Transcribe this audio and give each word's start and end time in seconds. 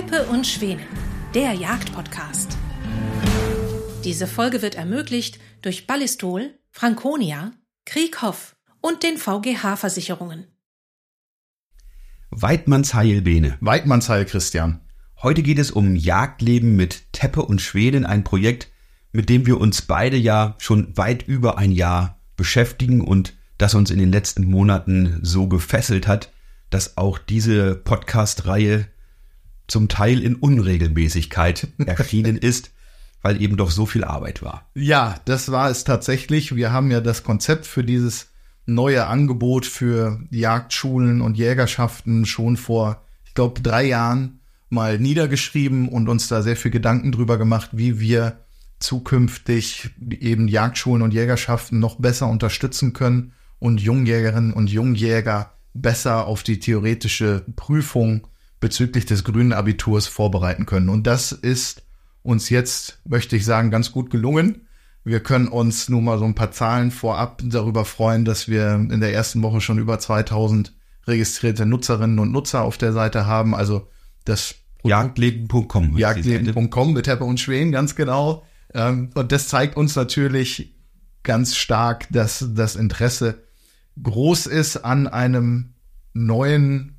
Teppe 0.00 0.24
und 0.30 0.46
Schwänen, 0.46 0.86
der 1.34 1.52
Jagdpodcast. 1.52 2.56
Diese 4.02 4.26
Folge 4.26 4.62
wird 4.62 4.74
ermöglicht 4.74 5.38
durch 5.60 5.86
Ballistol, 5.86 6.54
Franconia, 6.70 7.52
Krieghoff 7.84 8.56
und 8.80 9.02
den 9.02 9.18
VGH-Versicherungen. 9.18 10.46
Weidmannsheil, 12.30 13.20
Bene. 13.20 13.58
Weidmannsheil, 13.60 14.24
Christian. 14.24 14.80
Heute 15.20 15.42
geht 15.42 15.58
es 15.58 15.70
um 15.70 15.94
Jagdleben 15.94 16.76
mit 16.76 17.12
Teppe 17.12 17.42
und 17.42 17.60
Schweden, 17.60 18.06
ein 18.06 18.24
Projekt, 18.24 18.70
mit 19.12 19.28
dem 19.28 19.44
wir 19.44 19.60
uns 19.60 19.82
beide 19.82 20.16
ja 20.16 20.54
schon 20.56 20.96
weit 20.96 21.28
über 21.28 21.58
ein 21.58 21.72
Jahr 21.72 22.22
beschäftigen 22.38 23.02
und 23.02 23.34
das 23.58 23.74
uns 23.74 23.90
in 23.90 23.98
den 23.98 24.12
letzten 24.12 24.46
Monaten 24.46 25.20
so 25.22 25.46
gefesselt 25.46 26.08
hat, 26.08 26.32
dass 26.70 26.96
auch 26.96 27.18
diese 27.18 27.74
Podcast-Reihe 27.74 28.88
zum 29.70 29.88
Teil 29.88 30.22
in 30.22 30.36
Unregelmäßigkeit 30.36 31.68
erschienen 31.86 32.36
ist, 32.36 32.72
weil 33.22 33.40
eben 33.40 33.56
doch 33.56 33.70
so 33.70 33.86
viel 33.86 34.04
Arbeit 34.04 34.42
war. 34.42 34.66
Ja, 34.74 35.20
das 35.24 35.52
war 35.52 35.70
es 35.70 35.84
tatsächlich. 35.84 36.56
Wir 36.56 36.72
haben 36.72 36.90
ja 36.90 37.00
das 37.00 37.22
Konzept 37.22 37.66
für 37.66 37.84
dieses 37.84 38.28
neue 38.66 39.06
Angebot 39.06 39.66
für 39.66 40.20
Jagdschulen 40.30 41.20
und 41.20 41.36
Jägerschaften 41.36 42.24
schon 42.24 42.56
vor, 42.56 43.04
ich 43.24 43.34
glaube, 43.34 43.60
drei 43.60 43.84
Jahren 43.84 44.40
mal 44.68 44.98
niedergeschrieben 44.98 45.88
und 45.88 46.08
uns 46.08 46.28
da 46.28 46.42
sehr 46.42 46.56
viel 46.56 46.70
Gedanken 46.70 47.12
drüber 47.12 47.38
gemacht, 47.38 47.70
wie 47.72 48.00
wir 48.00 48.38
zukünftig 48.78 49.90
eben 50.10 50.48
Jagdschulen 50.48 51.02
und 51.02 51.12
Jägerschaften 51.12 51.78
noch 51.78 51.96
besser 51.96 52.28
unterstützen 52.28 52.92
können 52.92 53.32
und 53.58 53.80
Jungjägerinnen 53.80 54.52
und 54.52 54.70
Jungjäger 54.70 55.52
besser 55.74 56.26
auf 56.26 56.42
die 56.42 56.60
theoretische 56.60 57.44
Prüfung 57.56 58.26
bezüglich 58.60 59.06
des 59.06 59.24
grünen 59.24 59.52
Abiturs 59.52 60.06
vorbereiten 60.06 60.66
können. 60.66 60.88
Und 60.88 61.06
das 61.06 61.32
ist 61.32 61.82
uns 62.22 62.50
jetzt, 62.50 63.00
möchte 63.04 63.36
ich 63.36 63.44
sagen, 63.44 63.70
ganz 63.70 63.92
gut 63.92 64.10
gelungen. 64.10 64.66
Wir 65.02 65.20
können 65.20 65.48
uns 65.48 65.88
nun 65.88 66.04
mal 66.04 66.18
so 66.18 66.26
ein 66.26 66.34
paar 66.34 66.52
Zahlen 66.52 66.90
vorab 66.90 67.42
darüber 67.44 67.86
freuen, 67.86 68.26
dass 68.26 68.48
wir 68.48 68.74
in 68.74 69.00
der 69.00 69.14
ersten 69.14 69.42
Woche 69.42 69.62
schon 69.62 69.78
über 69.78 69.98
2000 69.98 70.74
registrierte 71.06 71.64
Nutzerinnen 71.64 72.18
und 72.18 72.30
Nutzer 72.32 72.62
auf 72.62 72.76
der 72.76 72.92
Seite 72.92 73.26
haben. 73.26 73.54
Also 73.54 73.88
das 74.26 74.56
Jagdleben.com. 74.84 75.96
Jagdleben.com 75.96 76.92
mit 76.92 77.06
Heppe 77.06 77.24
und 77.24 77.40
Schwen, 77.40 77.72
ganz 77.72 77.96
genau. 77.96 78.44
Ähm, 78.74 79.10
und 79.14 79.32
das 79.32 79.48
zeigt 79.48 79.76
uns 79.76 79.96
natürlich 79.96 80.74
ganz 81.22 81.56
stark, 81.56 82.06
dass 82.10 82.46
das 82.54 82.76
Interesse 82.76 83.42
groß 84.02 84.46
ist 84.46 84.78
an 84.78 85.06
einem 85.06 85.74
neuen 86.12 86.96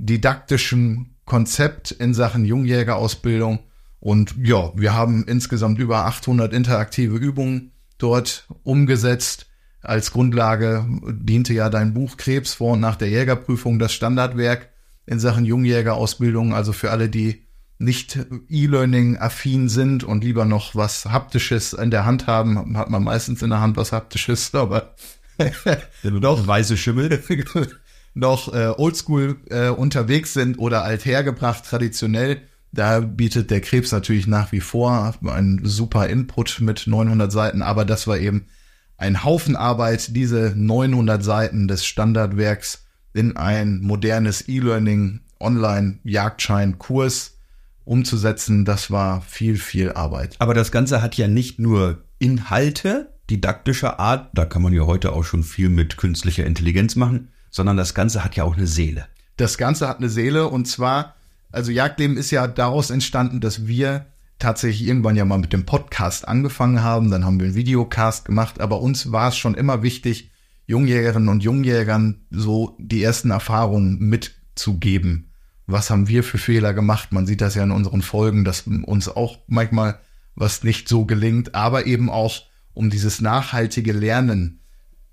multididaktischen 0.00 1.14
Konzept 1.26 1.90
in 1.90 2.14
Sachen 2.14 2.44
Jungjägerausbildung. 2.44 3.60
Und 4.00 4.34
ja, 4.42 4.72
wir 4.74 4.94
haben 4.94 5.24
insgesamt 5.24 5.78
über 5.78 6.06
800 6.06 6.52
interaktive 6.54 7.16
Übungen 7.16 7.72
dort 7.98 8.48
umgesetzt. 8.62 9.46
Als 9.82 10.10
Grundlage 10.10 10.86
diente 11.12 11.52
ja 11.52 11.68
dein 11.68 11.94
Buch 11.94 12.16
Krebs 12.16 12.54
vor 12.54 12.72
und 12.72 12.80
nach 12.80 12.96
der 12.96 13.10
Jägerprüfung 13.10 13.78
das 13.78 13.92
Standardwerk 13.92 14.70
in 15.06 15.20
Sachen 15.20 15.44
Jungjägerausbildung. 15.44 16.54
Also 16.54 16.72
für 16.72 16.90
alle, 16.90 17.08
die 17.08 17.46
nicht 17.78 18.18
E-Learning-affin 18.48 19.68
sind 19.68 20.04
und 20.04 20.24
lieber 20.24 20.44
noch 20.44 20.74
was 20.74 21.06
Haptisches 21.06 21.72
in 21.74 21.90
der 21.90 22.04
Hand 22.04 22.26
haben, 22.26 22.76
hat 22.76 22.90
man 22.90 23.04
meistens 23.04 23.42
in 23.42 23.50
der 23.50 23.60
Hand 23.60 23.76
was 23.76 23.92
Haptisches, 23.92 24.54
aber 24.54 24.94
noch 26.02 26.46
weiße 26.46 26.76
Schimmel, 26.76 27.22
noch 28.14 28.52
äh, 28.52 28.72
Oldschool 28.76 29.36
äh, 29.50 29.68
unterwegs 29.68 30.32
sind 30.32 30.58
oder 30.58 30.84
althergebracht 30.84 31.64
traditionell, 31.64 32.42
da 32.72 33.00
bietet 33.00 33.50
der 33.50 33.60
Krebs 33.60 33.90
natürlich 33.90 34.26
nach 34.26 34.52
wie 34.52 34.60
vor 34.60 35.14
einen 35.24 35.64
super 35.64 36.08
Input 36.08 36.60
mit 36.60 36.86
900 36.86 37.30
Seiten, 37.32 37.62
aber 37.62 37.84
das 37.84 38.06
war 38.06 38.18
eben 38.18 38.46
ein 38.96 39.24
Haufen 39.24 39.56
Arbeit, 39.56 40.14
diese 40.14 40.52
900 40.54 41.24
Seiten 41.24 41.66
des 41.66 41.84
Standardwerks 41.84 42.84
in 43.12 43.36
ein 43.36 43.80
modernes 43.80 44.46
E-Learning 44.48 45.20
Online-Jagdschein-Kurs 45.40 47.38
umzusetzen, 47.84 48.64
das 48.64 48.90
war 48.90 49.22
viel, 49.22 49.56
viel 49.56 49.92
Arbeit. 49.92 50.36
Aber 50.38 50.54
das 50.54 50.70
Ganze 50.70 51.02
hat 51.02 51.16
ja 51.16 51.26
nicht 51.26 51.58
nur 51.58 52.04
Inhalte 52.18 53.14
didaktischer 53.30 53.98
Art, 53.98 54.28
da 54.34 54.44
kann 54.44 54.62
man 54.62 54.72
ja 54.72 54.82
heute 54.82 55.12
auch 55.12 55.24
schon 55.24 55.42
viel 55.42 55.70
mit 55.70 55.96
künstlicher 55.96 56.44
Intelligenz 56.44 56.94
machen, 56.94 57.30
sondern 57.50 57.76
das 57.76 57.94
Ganze 57.94 58.24
hat 58.24 58.36
ja 58.36 58.44
auch 58.44 58.56
eine 58.56 58.66
Seele. 58.66 59.06
Das 59.36 59.58
Ganze 59.58 59.88
hat 59.88 59.98
eine 59.98 60.08
Seele 60.08 60.48
und 60.48 60.66
zwar, 60.66 61.14
also 61.50 61.70
Jagdleben 61.70 62.16
ist 62.16 62.30
ja 62.30 62.46
daraus 62.46 62.90
entstanden, 62.90 63.40
dass 63.40 63.66
wir 63.66 64.06
tatsächlich 64.38 64.88
irgendwann 64.88 65.16
ja 65.16 65.24
mal 65.24 65.38
mit 65.38 65.52
dem 65.52 65.66
Podcast 65.66 66.26
angefangen 66.26 66.82
haben, 66.82 67.10
dann 67.10 67.24
haben 67.24 67.38
wir 67.38 67.46
einen 67.46 67.56
Videocast 67.56 68.24
gemacht, 68.24 68.60
aber 68.60 68.80
uns 68.80 69.12
war 69.12 69.28
es 69.28 69.36
schon 69.36 69.54
immer 69.54 69.82
wichtig, 69.82 70.30
Jungjägerinnen 70.66 71.28
und 71.28 71.42
Jungjägern 71.42 72.26
so 72.30 72.76
die 72.78 73.02
ersten 73.02 73.30
Erfahrungen 73.30 73.98
mitzugeben 73.98 75.30
was 75.72 75.90
haben 75.90 76.08
wir 76.08 76.24
für 76.24 76.38
Fehler 76.38 76.74
gemacht. 76.74 77.12
Man 77.12 77.26
sieht 77.26 77.40
das 77.40 77.54
ja 77.54 77.62
in 77.62 77.70
unseren 77.70 78.02
Folgen, 78.02 78.44
dass 78.44 78.62
uns 78.66 79.08
auch 79.08 79.38
manchmal 79.46 80.00
was 80.34 80.62
nicht 80.62 80.88
so 80.88 81.04
gelingt, 81.04 81.54
aber 81.54 81.86
eben 81.86 82.10
auch 82.10 82.42
um 82.72 82.90
dieses 82.90 83.20
nachhaltige 83.20 83.92
Lernen 83.92 84.60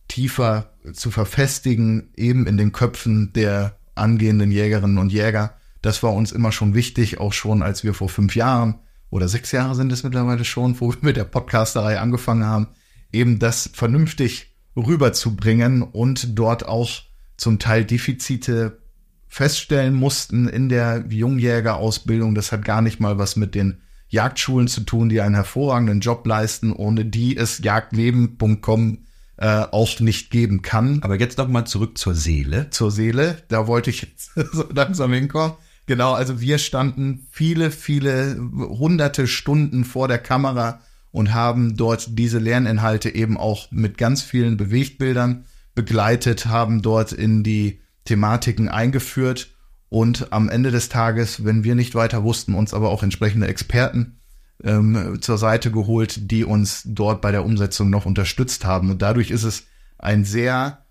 tiefer 0.07 0.73
zu 0.93 1.11
verfestigen, 1.11 2.11
eben 2.15 2.47
in 2.47 2.57
den 2.57 2.71
Köpfen 2.71 3.33
der 3.33 3.77
angehenden 3.95 4.51
Jägerinnen 4.51 4.97
und 4.97 5.11
Jäger. 5.11 5.57
Das 5.81 6.03
war 6.03 6.13
uns 6.13 6.31
immer 6.31 6.51
schon 6.51 6.73
wichtig, 6.73 7.19
auch 7.19 7.33
schon 7.33 7.61
als 7.61 7.83
wir 7.83 7.93
vor 7.93 8.09
fünf 8.09 8.35
Jahren 8.35 8.79
oder 9.09 9.27
sechs 9.27 9.51
Jahre 9.51 9.75
sind 9.75 9.91
es 9.91 10.03
mittlerweile 10.03 10.43
schon, 10.45 10.79
wo 10.79 10.91
wir 10.91 10.97
mit 11.01 11.17
der 11.17 11.23
Podcasterei 11.23 11.99
angefangen 11.99 12.45
haben, 12.45 12.67
eben 13.11 13.39
das 13.39 13.69
vernünftig 13.73 14.53
rüberzubringen 14.75 15.81
und 15.81 16.37
dort 16.37 16.65
auch 16.65 16.89
zum 17.37 17.59
Teil 17.59 17.85
Defizite 17.85 18.79
feststellen 19.27 19.93
mussten 19.93 20.47
in 20.47 20.69
der 20.69 21.05
Jungjägerausbildung, 21.09 22.35
das 22.35 22.51
hat 22.51 22.63
gar 22.65 22.81
nicht 22.81 22.99
mal 22.99 23.17
was 23.17 23.35
mit 23.35 23.55
den 23.55 23.81
Jagdschulen 24.09 24.67
zu 24.67 24.81
tun, 24.81 25.09
die 25.09 25.19
einen 25.19 25.35
hervorragenden 25.35 25.99
Job 25.99 26.25
leisten, 26.25 26.71
ohne 26.71 27.05
die 27.05 27.35
es 27.35 27.59
jagdleben.com 27.59 28.99
äh, 29.37 29.65
auch 29.71 29.99
nicht 29.99 30.31
geben 30.31 30.61
kann. 30.61 31.01
Aber 31.03 31.19
jetzt 31.19 31.37
noch 31.37 31.47
mal 31.47 31.65
zurück 31.65 31.97
zur 31.97 32.15
Seele. 32.15 32.69
Zur 32.69 32.91
Seele, 32.91 33.37
da 33.47 33.67
wollte 33.67 33.89
ich 33.89 34.01
jetzt 34.01 34.31
so 34.51 34.65
langsam 34.73 35.13
hinkommen. 35.13 35.53
Genau, 35.85 36.13
also 36.13 36.41
wir 36.41 36.57
standen 36.57 37.27
viele, 37.31 37.71
viele 37.71 38.35
hunderte 38.37 39.25
Stunden 39.25 39.85
vor 39.85 40.09
der 40.09 40.17
Kamera 40.17 40.81
und 41.11 41.33
haben 41.33 41.77
dort 41.77 42.17
diese 42.17 42.39
Lerninhalte 42.39 43.13
eben 43.15 43.37
auch 43.37 43.71
mit 43.71 43.97
ganz 43.97 44.21
vielen 44.21 44.57
Bewegtbildern 44.57 45.45
begleitet, 45.75 46.47
haben 46.47 46.81
dort 46.81 47.13
in 47.13 47.43
die 47.43 47.79
Thematiken 48.03 48.67
eingeführt 48.67 49.55
und 49.89 50.33
am 50.33 50.49
Ende 50.49 50.71
des 50.71 50.89
Tages, 50.89 51.45
wenn 51.45 51.63
wir 51.63 51.75
nicht 51.75 51.95
weiter 51.95 52.23
wussten, 52.23 52.53
uns 52.53 52.73
aber 52.73 52.89
auch 52.89 53.03
entsprechende 53.03 53.47
Experten 53.47 54.16
ähm, 54.63 55.19
zur 55.21 55.37
Seite 55.37 55.71
geholt, 55.71 56.31
die 56.31 56.43
uns 56.43 56.83
dort 56.85 57.21
bei 57.21 57.31
der 57.31 57.45
Umsetzung 57.45 57.89
noch 57.89 58.05
unterstützt 58.05 58.65
haben. 58.65 58.89
Und 58.89 59.01
dadurch 59.01 59.31
ist 59.31 59.43
es 59.43 59.65
ein 59.97 60.25
sehr 60.25 60.85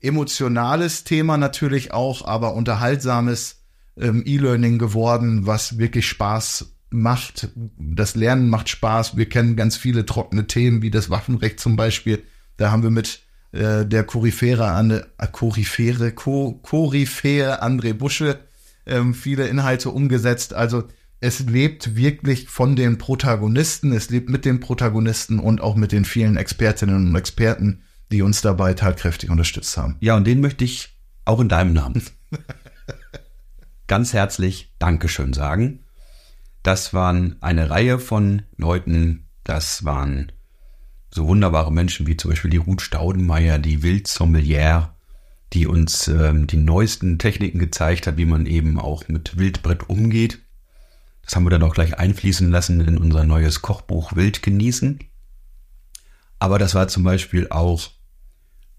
emotionales 0.00 1.04
Thema 1.04 1.36
natürlich 1.36 1.92
auch, 1.92 2.24
aber 2.26 2.54
unterhaltsames 2.54 3.62
ähm, 3.96 4.22
E-Learning 4.26 4.78
geworden, 4.78 5.46
was 5.46 5.78
wirklich 5.78 6.06
Spaß 6.06 6.74
macht. 6.90 7.48
Das 7.78 8.14
Lernen 8.14 8.48
macht 8.48 8.68
Spaß. 8.68 9.16
Wir 9.16 9.28
kennen 9.28 9.56
ganz 9.56 9.76
viele 9.76 10.06
trockene 10.06 10.46
Themen, 10.46 10.82
wie 10.82 10.90
das 10.90 11.10
Waffenrecht 11.10 11.58
zum 11.58 11.76
Beispiel. 11.76 12.22
Da 12.56 12.70
haben 12.70 12.82
wir 12.82 12.90
mit 12.90 13.22
äh, 13.52 13.84
der 13.84 14.04
Koryphäre, 14.04 14.70
Ande, 14.70 15.08
äh, 15.18 15.26
Koryphäre, 15.26 16.12
Ko, 16.12 16.60
Koryphäe 16.62 17.62
André 17.62 17.94
Busche 17.94 18.38
ähm, 18.86 19.14
viele 19.14 19.48
Inhalte 19.48 19.90
umgesetzt. 19.90 20.54
Also 20.54 20.84
es 21.24 21.40
lebt 21.40 21.96
wirklich 21.96 22.50
von 22.50 22.76
den 22.76 22.98
Protagonisten, 22.98 23.92
es 23.92 24.10
lebt 24.10 24.28
mit 24.28 24.44
den 24.44 24.60
Protagonisten 24.60 25.38
und 25.38 25.62
auch 25.62 25.74
mit 25.74 25.90
den 25.90 26.04
vielen 26.04 26.36
Expertinnen 26.36 27.08
und 27.08 27.16
Experten, 27.16 27.82
die 28.12 28.20
uns 28.20 28.42
dabei 28.42 28.74
tatkräftig 28.74 29.30
unterstützt 29.30 29.74
haben. 29.78 29.96
Ja, 30.00 30.16
und 30.16 30.26
den 30.26 30.42
möchte 30.42 30.64
ich 30.64 30.98
auch 31.24 31.40
in 31.40 31.48
deinem 31.48 31.72
Namen 31.72 32.02
ganz 33.86 34.12
herzlich 34.12 34.74
Dankeschön 34.78 35.32
sagen. 35.32 35.80
Das 36.62 36.92
waren 36.92 37.36
eine 37.40 37.70
Reihe 37.70 37.98
von 37.98 38.42
Leuten, 38.58 39.30
das 39.44 39.82
waren 39.82 40.30
so 41.10 41.26
wunderbare 41.26 41.72
Menschen 41.72 42.06
wie 42.06 42.18
zum 42.18 42.32
Beispiel 42.32 42.50
die 42.50 42.58
Ruth 42.58 42.82
Staudenmeier, 42.82 43.58
die 43.58 43.82
Wildsommelier, 43.82 44.94
die 45.54 45.66
uns 45.66 46.06
ähm, 46.06 46.46
die 46.46 46.58
neuesten 46.58 47.18
Techniken 47.18 47.60
gezeigt 47.60 48.06
hat, 48.06 48.18
wie 48.18 48.26
man 48.26 48.44
eben 48.44 48.78
auch 48.78 49.08
mit 49.08 49.38
Wildbrett 49.38 49.88
umgeht. 49.88 50.43
Das 51.24 51.36
haben 51.36 51.44
wir 51.44 51.50
dann 51.50 51.62
auch 51.62 51.74
gleich 51.74 51.98
einfließen 51.98 52.50
lassen 52.50 52.80
in 52.80 52.98
unser 52.98 53.24
neues 53.24 53.62
Kochbuch 53.62 54.14
Wild 54.14 54.42
genießen. 54.42 54.98
Aber 56.38 56.58
das 56.58 56.74
war 56.74 56.88
zum 56.88 57.02
Beispiel 57.02 57.48
auch 57.50 57.90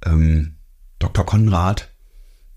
ähm, 0.06 0.58
Dr. 1.00 1.26
Konrad, 1.26 1.92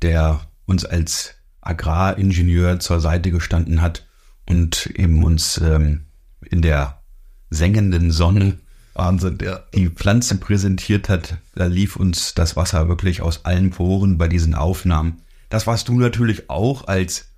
der 0.02 0.40
uns 0.67 0.85
als 0.85 1.35
Agraringenieur 1.61 2.81
zur 2.81 3.00
Seite 3.00 3.31
gestanden 3.31 3.81
hat 3.81 4.06
und 4.46 4.87
eben 4.87 5.25
uns 5.25 5.58
ähm, 5.58 6.06
in 6.43 6.62
der 6.62 7.02
sengenden 7.50 8.11
Sonne 8.11 8.58
Wahnsinn, 8.99 9.38
ja. 9.40 9.61
die 9.75 9.88
Pflanze 9.88 10.37
präsentiert 10.38 11.08
hat. 11.08 11.38
Da 11.55 11.67
lief 11.67 11.96
uns 11.96 12.35
das 12.35 12.56
Wasser 12.56 12.88
wirklich 12.88 13.23
aus 13.23 13.44
allen 13.44 13.70
Poren 13.70 14.19
bei 14.19 14.29
diesen 14.29 14.55
Aufnahmen. 14.55 15.23
Das 15.49 15.67
warst 15.67 15.88
du 15.88 15.99
natürlich 15.99 16.50
auch 16.50 16.88
als 16.88 17.29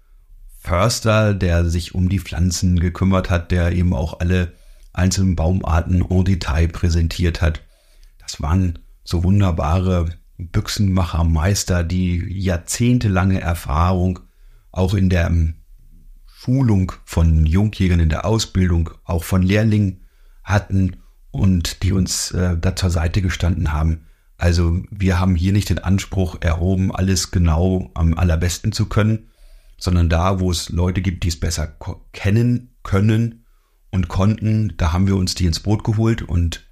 Förster, 0.63 1.33
der 1.35 1.65
sich 1.65 1.95
um 1.95 2.11
die 2.11 2.21
Pflanzen 2.21 2.79
gekümmert 2.79 3.31
hat, 3.31 3.51
der 3.51 3.73
eben 3.73 3.95
auch 3.95 4.21
alle 4.21 4.53
einzelnen 4.93 5.35
Baumarten 5.35 6.05
en 6.09 6.25
Detail 6.25 6.69
präsentiert 6.69 7.41
hat. 7.41 7.63
Das 8.19 8.43
waren 8.43 8.79
so 9.03 9.25
wunderbare 9.25 10.11
Büchsenmachermeister, 10.37 11.83
die 11.83 12.23
jahrzehntelange 12.29 13.41
Erfahrung 13.41 14.21
auch 14.71 14.93
in 14.93 15.09
der 15.09 15.33
Schulung 16.27 16.93
von 17.05 17.47
Jungjägern 17.47 18.01
in 18.01 18.11
der 18.11 18.27
Ausbildung, 18.27 18.91
auch 19.05 19.25
von 19.25 19.43
Lehrlingen 19.43 20.05
hatten 20.45 20.97
und 21.31 21.83
die 21.83 21.93
uns 21.93 22.33
äh, 22.33 22.57
da 22.59 22.77
zur 22.77 22.91
Seite 22.91 23.23
gestanden 23.23 23.73
haben. 23.73 24.07
Also 24.37 24.83
wir 24.91 25.19
haben 25.19 25.37
hier 25.37 25.53
nicht 25.53 25.71
den 25.71 25.79
Anspruch 25.79 26.37
erhoben, 26.41 26.95
alles 26.95 27.31
genau 27.31 27.91
am 27.95 28.15
allerbesten 28.15 28.73
zu 28.73 28.87
können, 28.87 29.30
sondern 29.81 30.09
da, 30.09 30.39
wo 30.39 30.51
es 30.51 30.69
Leute 30.69 31.03
gibt, 31.03 31.25
die 31.25 31.29
es 31.29 31.41
besser 31.41 31.77
kennen 32.13 32.77
können 32.85 33.47
und 33.91 34.07
konnten, 34.07 34.75
da 34.77 34.93
haben 34.93 35.09
wir 35.09 35.17
uns 35.17 35.35
die 35.35 35.47
ins 35.47 35.61
Boot 35.61 35.83
geholt 35.83 36.23
und 36.23 36.69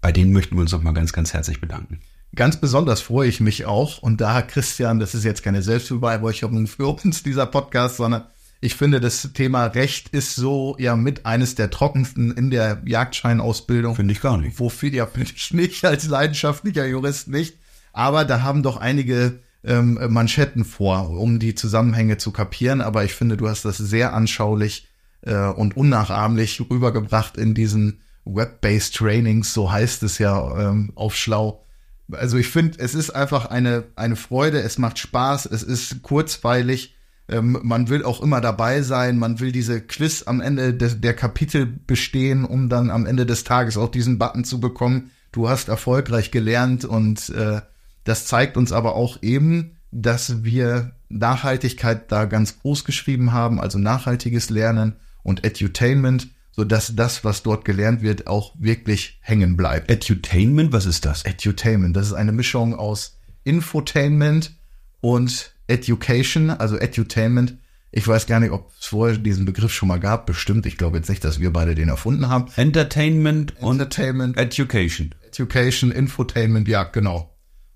bei 0.00 0.12
denen 0.12 0.32
möchten 0.32 0.54
wir 0.54 0.60
uns 0.60 0.70
nochmal 0.70 0.92
ganz, 0.92 1.12
ganz 1.12 1.32
herzlich 1.32 1.60
bedanken. 1.60 2.00
Ganz 2.34 2.60
besonders 2.60 3.00
freue 3.00 3.28
ich 3.28 3.40
mich 3.40 3.64
auch, 3.64 3.98
und 3.98 4.20
da, 4.20 4.42
Christian, 4.42 4.98
das 4.98 5.14
ist 5.14 5.24
jetzt 5.24 5.42
keine 5.42 5.62
Selbstbeweihräucherung 5.62 6.66
für 6.66 6.88
uns, 6.88 7.22
dieser 7.22 7.46
Podcast, 7.46 7.96
sondern 7.96 8.24
ich 8.60 8.74
finde, 8.74 9.00
das 9.00 9.30
Thema 9.34 9.66
Recht 9.66 10.08
ist 10.08 10.36
so 10.36 10.76
ja 10.78 10.96
mit 10.96 11.26
eines 11.26 11.54
der 11.54 11.70
trockensten 11.70 12.32
in 12.32 12.50
der 12.50 12.82
Jagdscheinausbildung. 12.84 13.94
Finde 13.94 14.12
ich 14.12 14.20
gar 14.20 14.38
nicht. 14.38 14.58
Wofür, 14.58 14.90
ja, 14.90 15.06
finde 15.06 15.30
ich 15.34 15.52
nicht, 15.52 15.84
als 15.84 16.06
leidenschaftlicher 16.06 16.86
Jurist 16.86 17.28
nicht. 17.28 17.58
Aber 17.92 18.24
da 18.24 18.42
haben 18.42 18.62
doch 18.62 18.76
einige 18.76 19.40
ähm, 19.64 19.98
Manschetten 20.08 20.64
vor, 20.64 21.10
um 21.10 21.38
die 21.38 21.54
Zusammenhänge 21.54 22.16
zu 22.16 22.30
kapieren. 22.30 22.80
Aber 22.80 23.04
ich 23.04 23.14
finde, 23.14 23.36
du 23.36 23.48
hast 23.48 23.64
das 23.64 23.78
sehr 23.78 24.14
anschaulich 24.14 24.88
äh, 25.22 25.48
und 25.48 25.76
unnachahmlich 25.76 26.60
rübergebracht 26.70 27.36
in 27.36 27.54
diesen 27.54 28.00
Web-based 28.24 28.94
Trainings, 28.94 29.52
so 29.52 29.70
heißt 29.70 30.02
es 30.02 30.18
ja 30.18 30.70
ähm, 30.70 30.92
auf 30.94 31.14
Schlau. 31.14 31.64
Also 32.10 32.36
ich 32.36 32.48
finde, 32.48 32.78
es 32.78 32.94
ist 32.94 33.10
einfach 33.10 33.46
eine, 33.46 33.84
eine 33.96 34.16
Freude, 34.16 34.60
es 34.60 34.78
macht 34.78 34.98
Spaß, 34.98 35.46
es 35.46 35.62
ist 35.62 36.02
kurzweilig 36.02 36.94
ähm, 37.28 37.58
man 37.62 37.88
will 37.88 38.04
auch 38.04 38.22
immer 38.22 38.40
dabei 38.40 38.82
sein, 38.82 39.18
man 39.18 39.40
will 39.40 39.50
diese 39.50 39.80
Quiz 39.80 40.24
am 40.26 40.40
Ende 40.40 40.74
de 40.74 40.94
der 40.94 41.14
Kapitel 41.14 41.66
bestehen, 41.66 42.44
um 42.44 42.68
dann 42.68 42.90
am 42.90 43.06
Ende 43.06 43.24
des 43.24 43.44
Tages 43.44 43.76
auch 43.76 43.90
diesen 43.90 44.18
Button 44.18 44.44
zu 44.44 44.60
bekommen. 44.60 45.10
Du 45.32 45.48
hast 45.48 45.68
erfolgreich 45.68 46.30
gelernt 46.30 46.84
und 46.84 47.30
äh, 47.30 47.62
das 48.04 48.26
zeigt 48.26 48.56
uns 48.56 48.72
aber 48.72 48.94
auch 48.94 49.22
eben, 49.22 49.76
dass 49.90 50.44
wir 50.44 50.92
Nachhaltigkeit 51.08 52.10
da 52.10 52.24
ganz 52.24 52.60
groß 52.60 52.84
geschrieben 52.84 53.32
haben, 53.32 53.60
also 53.60 53.78
nachhaltiges 53.78 54.50
Lernen 54.50 54.96
und 55.22 55.44
Edutainment, 55.44 56.28
so 56.52 56.64
dass 56.64 56.94
das, 56.94 57.24
was 57.24 57.42
dort 57.42 57.64
gelernt 57.64 58.02
wird, 58.02 58.26
auch 58.26 58.54
wirklich 58.58 59.18
hängen 59.20 59.56
bleibt. 59.56 59.90
Edutainment, 59.90 60.72
was 60.72 60.86
ist 60.86 61.04
das? 61.04 61.24
Edutainment, 61.24 61.96
das 61.96 62.08
ist 62.08 62.12
eine 62.12 62.32
Mischung 62.32 62.74
aus 62.74 63.18
Infotainment 63.44 64.52
und 65.00 65.52
Education, 65.66 66.50
also 66.50 66.76
Edutainment. 66.76 67.58
Ich 67.90 68.06
weiß 68.08 68.26
gar 68.26 68.40
nicht, 68.40 68.50
ob 68.50 68.72
es 68.80 68.86
vorher 68.86 69.16
diesen 69.16 69.44
Begriff 69.44 69.72
schon 69.72 69.88
mal 69.88 70.00
gab. 70.00 70.26
Bestimmt. 70.26 70.66
Ich 70.66 70.76
glaube 70.76 70.96
jetzt 70.96 71.08
nicht, 71.08 71.22
dass 71.22 71.38
wir 71.38 71.52
beide 71.52 71.76
den 71.76 71.88
erfunden 71.88 72.28
haben. 72.28 72.46
Entertainment, 72.56 73.54
Entertainment 73.60 74.36
und 74.36 74.42
Education. 74.42 75.14
Education, 75.28 75.92
Infotainment, 75.92 76.66
ja, 76.66 76.82
genau. 76.82 77.33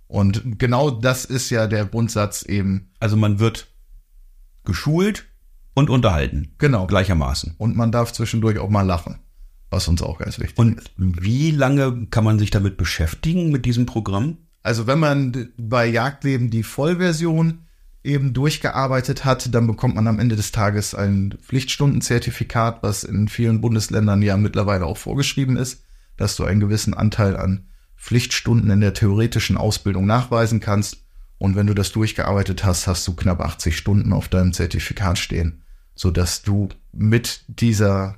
Und 0.08 0.58
genau 0.58 0.90
das 0.90 1.25
ist 1.25 1.50
ja 1.50 1.66
der 1.66 1.84
Grundsatz 1.84 2.43
eben. 2.43 2.90
Also 2.99 3.16
man 3.16 3.38
wird 3.38 3.69
geschult 4.64 5.26
und 5.75 5.90
unterhalten. 5.90 6.55
Genau. 6.58 6.87
Gleichermaßen. 6.87 7.55
Und 7.58 7.76
man 7.76 7.93
darf 7.93 8.12
zwischendurch 8.12 8.58
auch 8.58 8.70
mal 8.70 8.82
lachen. 8.82 9.20
Was 9.70 9.87
uns 9.87 10.00
auch 10.00 10.19
ganz 10.19 10.38
wichtig 10.38 10.58
und 10.58 10.78
ist. 10.78 10.90
Und 10.99 11.22
wie 11.22 11.50
lange 11.50 12.06
kann 12.10 12.25
man 12.25 12.38
sich 12.38 12.50
damit 12.50 12.78
beschäftigen, 12.78 13.50
mit 13.50 13.66
diesem 13.66 13.84
Programm? 13.84 14.38
Also 14.62 14.87
wenn 14.87 14.99
man 14.99 15.50
bei 15.58 15.87
Jagdleben 15.87 16.50
die 16.50 16.62
Vollversion 16.62 17.66
eben 18.02 18.32
durchgearbeitet 18.32 19.26
hat, 19.26 19.54
dann 19.54 19.66
bekommt 19.66 19.94
man 19.94 20.06
am 20.06 20.19
Ende 20.19 20.37
des 20.37 20.52
Tages 20.52 20.94
ein 20.94 21.37
Pflichtstundenzertifikat, 21.43 22.82
was 22.82 23.04
in 23.04 23.28
vielen 23.28 23.61
Bundesländern 23.61 24.22
ja 24.22 24.38
mittlerweile 24.38 24.87
auch 24.87 24.96
vorgeschrieben 24.96 25.56
ist, 25.56 25.84
dass 26.16 26.34
du 26.37 26.44
einen 26.44 26.61
gewissen 26.61 26.94
Anteil 26.94 27.37
an 27.37 27.69
Pflichtstunden 27.98 28.70
in 28.70 28.80
der 28.80 28.94
theoretischen 28.94 29.56
Ausbildung 29.56 30.06
nachweisen 30.06 30.60
kannst. 30.60 31.04
Und 31.36 31.56
wenn 31.56 31.66
du 31.66 31.74
das 31.74 31.92
durchgearbeitet 31.92 32.64
hast, 32.64 32.86
hast 32.86 33.06
du 33.06 33.14
knapp 33.14 33.40
80 33.40 33.76
Stunden 33.76 34.12
auf 34.12 34.28
deinem 34.28 34.52
Zertifikat 34.52 35.18
stehen, 35.18 35.62
so 35.94 36.10
dass 36.10 36.42
du 36.42 36.68
mit 36.92 37.44
dieser 37.48 38.16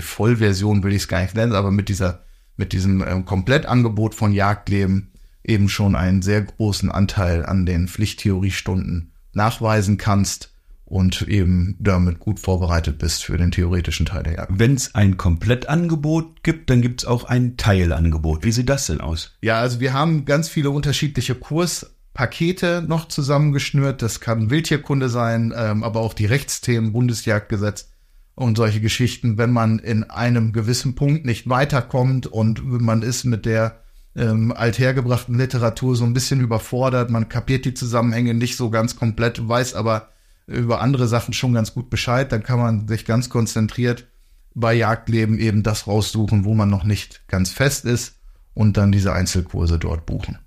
Vollversion 0.00 0.82
will 0.82 0.92
ich 0.92 1.02
es 1.02 1.08
gar 1.08 1.22
nicht 1.22 1.34
nennen, 1.34 1.52
aber 1.52 1.70
mit 1.70 1.88
dieser 1.88 2.24
mit 2.56 2.72
diesem 2.72 3.02
äh, 3.02 3.22
Komplettangebot 3.22 4.16
von 4.16 4.32
Jagdleben 4.32 5.12
eben 5.44 5.68
schon 5.68 5.94
einen 5.94 6.22
sehr 6.22 6.42
großen 6.42 6.90
Anteil 6.90 7.46
an 7.46 7.64
den 7.64 7.86
Pflichttheoriestunden 7.86 9.12
nachweisen 9.32 9.96
kannst 9.96 10.52
und 10.88 11.22
eben 11.28 11.76
damit 11.78 12.18
gut 12.18 12.40
vorbereitet 12.40 12.98
bist 12.98 13.22
für 13.22 13.36
den 13.36 13.50
theoretischen 13.50 14.06
Teil 14.06 14.22
der 14.22 14.34
Jagd. 14.34 14.52
Wenn 14.58 14.74
es 14.74 14.94
ein 14.94 15.18
Komplettangebot 15.18 16.42
gibt, 16.42 16.70
dann 16.70 16.80
gibt 16.80 17.02
es 17.02 17.06
auch 17.06 17.24
ein 17.24 17.58
Teilangebot. 17.58 18.42
Wie 18.42 18.52
sieht 18.52 18.70
das 18.70 18.86
denn 18.86 19.02
aus? 19.02 19.36
Ja, 19.42 19.60
also 19.60 19.80
wir 19.80 19.92
haben 19.92 20.24
ganz 20.24 20.48
viele 20.48 20.70
unterschiedliche 20.70 21.34
Kurspakete 21.34 22.82
noch 22.86 23.06
zusammengeschnürt. 23.08 24.00
Das 24.00 24.20
kann 24.20 24.48
Wildtierkunde 24.48 25.10
sein, 25.10 25.52
ähm, 25.54 25.84
aber 25.84 26.00
auch 26.00 26.14
die 26.14 26.24
Rechtsthemen, 26.24 26.92
Bundesjagdgesetz 26.92 27.90
und 28.34 28.56
solche 28.56 28.80
Geschichten, 28.80 29.36
wenn 29.36 29.52
man 29.52 29.78
in 29.80 30.04
einem 30.04 30.52
gewissen 30.54 30.94
Punkt 30.94 31.26
nicht 31.26 31.50
weiterkommt 31.50 32.26
und 32.26 32.64
man 32.64 33.02
ist 33.02 33.24
mit 33.24 33.44
der 33.44 33.80
ähm, 34.16 34.52
althergebrachten 34.52 35.36
Literatur 35.36 35.96
so 35.96 36.04
ein 36.04 36.14
bisschen 36.14 36.40
überfordert. 36.40 37.10
Man 37.10 37.28
kapiert 37.28 37.66
die 37.66 37.74
Zusammenhänge 37.74 38.32
nicht 38.32 38.56
so 38.56 38.70
ganz 38.70 38.96
komplett, 38.96 39.46
weiß 39.46 39.74
aber 39.74 40.08
über 40.48 40.80
andere 40.80 41.06
Sachen 41.06 41.32
schon 41.32 41.52
ganz 41.52 41.74
gut 41.74 41.90
Bescheid. 41.90 42.32
Dann 42.32 42.42
kann 42.42 42.58
man 42.58 42.88
sich 42.88 43.04
ganz 43.04 43.28
konzentriert 43.28 44.08
bei 44.54 44.74
Jagdleben 44.74 45.38
eben 45.38 45.62
das 45.62 45.86
raussuchen, 45.86 46.44
wo 46.44 46.54
man 46.54 46.68
noch 46.68 46.84
nicht 46.84 47.28
ganz 47.28 47.50
fest 47.50 47.84
ist 47.84 48.16
und 48.54 48.76
dann 48.76 48.90
diese 48.90 49.12
Einzelkurse 49.12 49.78
dort 49.78 50.06
buchen. 50.06 50.38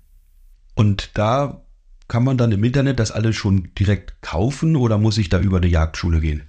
Und 0.74 1.10
da 1.14 1.64
kann 2.08 2.24
man 2.24 2.36
dann 2.36 2.52
im 2.52 2.64
Internet 2.64 2.98
das 2.98 3.10
alles 3.10 3.36
schon 3.36 3.70
direkt 3.78 4.20
kaufen 4.20 4.76
oder 4.76 4.98
muss 4.98 5.16
ich 5.16 5.30
da 5.30 5.40
über 5.40 5.60
die 5.60 5.68
Jagdschule 5.68 6.20
gehen? 6.20 6.42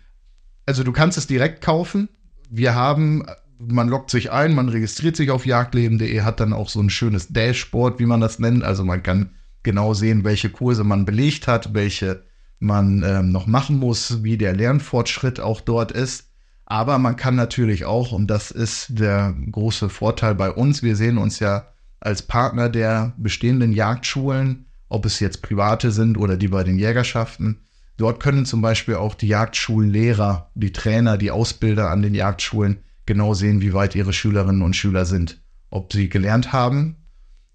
Also 0.65 0.83
du 0.83 0.91
kannst 0.91 1.17
es 1.17 1.27
direkt 1.27 1.63
kaufen. 1.63 2.09
Wir 2.49 2.75
haben 2.75 3.25
man 3.59 3.87
loggt 3.87 4.09
sich 4.09 4.31
ein, 4.31 4.55
man 4.55 4.69
registriert 4.69 5.15
sich 5.15 5.31
auf 5.31 5.45
jagdleben.de, 5.45 6.21
hat 6.21 6.39
dann 6.39 6.53
auch 6.53 6.69
so 6.69 6.81
ein 6.81 6.89
schönes 6.89 7.29
Dashboard, 7.29 7.99
wie 7.99 8.05
man 8.05 8.21
das 8.21 8.39
nennt. 8.39 8.63
Also 8.63 8.83
man 8.83 9.03
kann 9.03 9.31
genau 9.63 9.93
sehen, 9.93 10.23
welche 10.23 10.49
Kurse 10.49 10.83
man 10.83 11.05
belegt 11.05 11.47
hat, 11.47 11.73
welche 11.73 12.25
man 12.59 13.03
ähm, 13.05 13.31
noch 13.31 13.47
machen 13.47 13.77
muss, 13.77 14.23
wie 14.23 14.37
der 14.37 14.55
Lernfortschritt 14.55 15.39
auch 15.39 15.61
dort 15.61 15.91
ist. 15.91 16.29
Aber 16.65 16.97
man 16.97 17.15
kann 17.15 17.35
natürlich 17.35 17.85
auch, 17.85 18.11
und 18.11 18.27
das 18.27 18.51
ist 18.51 18.87
der 18.99 19.35
große 19.51 19.89
Vorteil 19.89 20.33
bei 20.35 20.49
uns, 20.49 20.81
wir 20.81 20.95
sehen 20.95 21.17
uns 21.17 21.39
ja 21.39 21.67
als 21.99 22.21
Partner 22.21 22.69
der 22.69 23.13
bestehenden 23.17 23.73
Jagdschulen, 23.73 24.65
ob 24.89 25.05
es 25.05 25.19
jetzt 25.19 25.41
private 25.41 25.91
sind 25.91 26.17
oder 26.17 26.37
die 26.37 26.47
bei 26.47 26.63
den 26.63 26.79
Jägerschaften. 26.79 27.59
Dort 27.97 28.19
können 28.19 28.45
zum 28.45 28.61
Beispiel 28.61 28.95
auch 28.95 29.15
die 29.15 29.27
Jagdschullehrer, 29.27 30.51
die 30.55 30.71
Trainer, 30.71 31.17
die 31.17 31.31
Ausbilder 31.31 31.91
an 31.91 32.01
den 32.01 32.15
Jagdschulen 32.15 32.79
genau 33.05 33.33
sehen, 33.33 33.61
wie 33.61 33.73
weit 33.73 33.95
ihre 33.95 34.13
Schülerinnen 34.13 34.61
und 34.61 34.75
Schüler 34.75 35.05
sind. 35.05 35.41
Ob 35.69 35.93
sie 35.93 36.09
gelernt 36.09 36.53
haben 36.53 37.02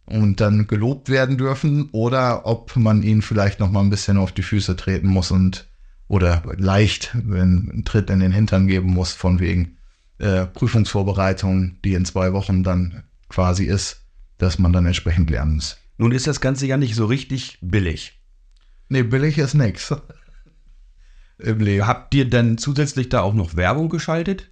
und 0.09 0.41
dann 0.41 0.67
gelobt 0.67 1.09
werden 1.09 1.37
dürfen 1.37 1.91
oder 1.93 2.47
ob 2.47 2.75
man 2.77 3.03
ihnen 3.03 3.23
vielleicht 3.23 3.61
noch 3.61 3.71
mal 3.71 3.81
ein 3.81 3.91
bisschen 3.91 4.17
auf 4.17 4.33
die 4.33 4.43
Füße 4.43 4.77
treten 4.77 5.09
muss 5.09 5.31
und 5.31 5.69
oder 6.09 6.43
leicht 6.57 7.15
einen 7.15 7.85
Tritt 7.85 8.09
in 8.11 8.21
den 8.21 8.33
Hintern 8.33 8.67
geben 8.67 8.88
muss 8.88 9.12
von 9.12 9.41
wegen 9.41 9.77
äh, 10.19 10.47
Prüfungsvorbereitung, 10.47 11.77
die 11.85 11.95
in 11.95 12.05
zwei 12.05 12.33
Wochen 12.33 12.65
dann 12.65 13.05
quasi 13.29 13.65
ist, 13.65 14.07
dass 14.38 14.59
man 14.59 14.73
dann 14.73 14.87
entsprechend 14.87 15.31
lernen 15.31 15.57
muss. 15.57 15.77
Nun 15.99 16.12
ist 16.12 16.27
das 16.27 16.41
Ganze 16.41 16.67
ja 16.67 16.77
nicht 16.77 16.95
so 16.95 17.07
richtig 17.07 17.59
billig. 17.61 18.21
Nee, 18.88 19.03
billig 19.03 19.37
ist 19.37 19.55
nix. 19.55 19.95
Im 21.38 21.59
Leben. 21.61 21.87
Habt 21.87 22.15
ihr 22.15 22.29
denn 22.29 22.57
zusätzlich 22.57 23.11
da 23.11 23.21
auch 23.21 23.35
noch 23.35 23.55
Werbung 23.55 23.88
geschaltet? 23.88 24.50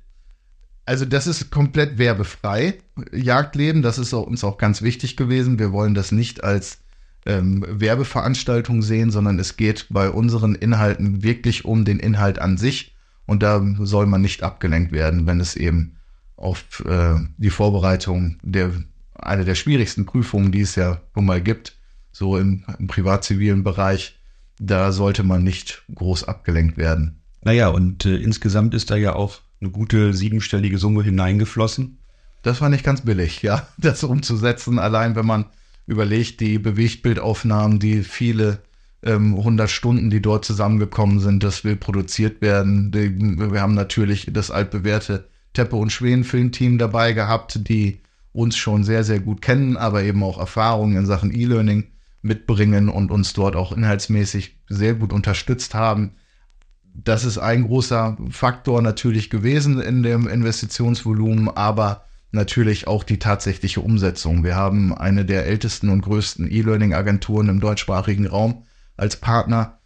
Also 0.86 1.04
das 1.04 1.26
ist 1.26 1.50
komplett 1.50 1.98
werbefrei, 1.98 2.78
Jagdleben. 3.12 3.82
Das 3.82 3.98
ist 3.98 4.12
uns 4.12 4.44
auch 4.44 4.56
ganz 4.56 4.82
wichtig 4.82 5.16
gewesen. 5.16 5.58
Wir 5.58 5.72
wollen 5.72 5.94
das 5.94 6.12
nicht 6.12 6.44
als 6.44 6.78
ähm, 7.26 7.64
Werbeveranstaltung 7.68 8.82
sehen, 8.82 9.10
sondern 9.10 9.40
es 9.40 9.56
geht 9.56 9.86
bei 9.90 10.08
unseren 10.08 10.54
Inhalten 10.54 11.24
wirklich 11.24 11.64
um 11.64 11.84
den 11.84 11.98
Inhalt 11.98 12.38
an 12.38 12.56
sich. 12.56 12.94
Und 13.26 13.42
da 13.42 13.60
soll 13.80 14.06
man 14.06 14.22
nicht 14.22 14.44
abgelenkt 14.44 14.92
werden, 14.92 15.26
wenn 15.26 15.40
es 15.40 15.56
eben 15.56 15.96
auf 16.36 16.84
äh, 16.86 17.16
die 17.36 17.50
Vorbereitung 17.50 18.38
der 18.42 18.70
eine 19.14 19.44
der 19.44 19.56
schwierigsten 19.56 20.06
Prüfungen, 20.06 20.52
die 20.52 20.60
es 20.60 20.76
ja 20.76 21.00
nun 21.16 21.24
mal 21.24 21.42
gibt, 21.42 21.76
so 22.12 22.36
im, 22.36 22.64
im 22.78 22.86
privat-zivilen 22.86 23.64
Bereich, 23.64 24.20
da 24.60 24.92
sollte 24.92 25.24
man 25.24 25.42
nicht 25.42 25.82
groß 25.92 26.24
abgelenkt 26.24 26.76
werden. 26.76 27.22
Naja, 27.42 27.68
und 27.68 28.04
äh, 28.04 28.16
insgesamt 28.16 28.74
ist 28.74 28.90
da 28.90 28.96
ja 28.96 29.14
auch 29.14 29.40
eine 29.60 29.70
gute 29.70 30.14
siebenstellige 30.14 30.78
Summe 30.78 31.02
hineingeflossen. 31.02 31.98
Das 32.42 32.60
war 32.60 32.68
nicht 32.68 32.84
ganz 32.84 33.00
billig, 33.00 33.42
ja, 33.42 33.66
das 33.78 34.04
umzusetzen. 34.04 34.78
Allein 34.78 35.16
wenn 35.16 35.26
man 35.26 35.46
überlegt, 35.86 36.40
die 36.40 36.58
Bewegtbildaufnahmen, 36.58 37.78
die 37.78 38.02
viele 38.02 38.60
ähm, 39.02 39.36
100 39.36 39.70
Stunden, 39.70 40.10
die 40.10 40.20
dort 40.20 40.44
zusammengekommen 40.44 41.20
sind, 41.20 41.42
das 41.42 41.64
will 41.64 41.76
produziert 41.76 42.40
werden. 42.40 42.92
Wir 42.92 43.60
haben 43.60 43.74
natürlich 43.74 44.28
das 44.32 44.50
altbewährte 44.50 45.28
Teppe- 45.54 45.76
und 45.76 45.90
Schweden-Filmteam 45.90 46.78
dabei 46.78 47.12
gehabt, 47.12 47.68
die 47.68 48.00
uns 48.32 48.56
schon 48.56 48.84
sehr, 48.84 49.04
sehr 49.04 49.20
gut 49.20 49.40
kennen, 49.40 49.76
aber 49.76 50.02
eben 50.02 50.22
auch 50.22 50.38
Erfahrungen 50.38 50.96
in 50.96 51.06
Sachen 51.06 51.34
E-Learning 51.34 51.84
mitbringen 52.20 52.88
und 52.88 53.10
uns 53.10 53.32
dort 53.32 53.56
auch 53.56 53.72
inhaltsmäßig 53.72 54.58
sehr 54.68 54.94
gut 54.94 55.12
unterstützt 55.12 55.74
haben. 55.74 56.12
Das 57.04 57.24
ist 57.24 57.38
ein 57.38 57.64
großer 57.66 58.16
Faktor 58.30 58.80
natürlich 58.80 59.28
gewesen 59.28 59.80
in 59.80 60.02
dem 60.02 60.26
Investitionsvolumen, 60.26 61.48
aber 61.48 62.04
natürlich 62.32 62.86
auch 62.86 63.04
die 63.04 63.18
tatsächliche 63.18 63.80
Umsetzung. 63.80 64.44
Wir 64.44 64.56
haben 64.56 64.96
eine 64.96 65.24
der 65.24 65.46
ältesten 65.46 65.90
und 65.90 66.02
größten 66.02 66.50
E-Learning-Agenturen 66.50 67.48
im 67.48 67.60
deutschsprachigen 67.60 68.26
Raum 68.26 68.64
als 68.96 69.16
Partner 69.16 69.78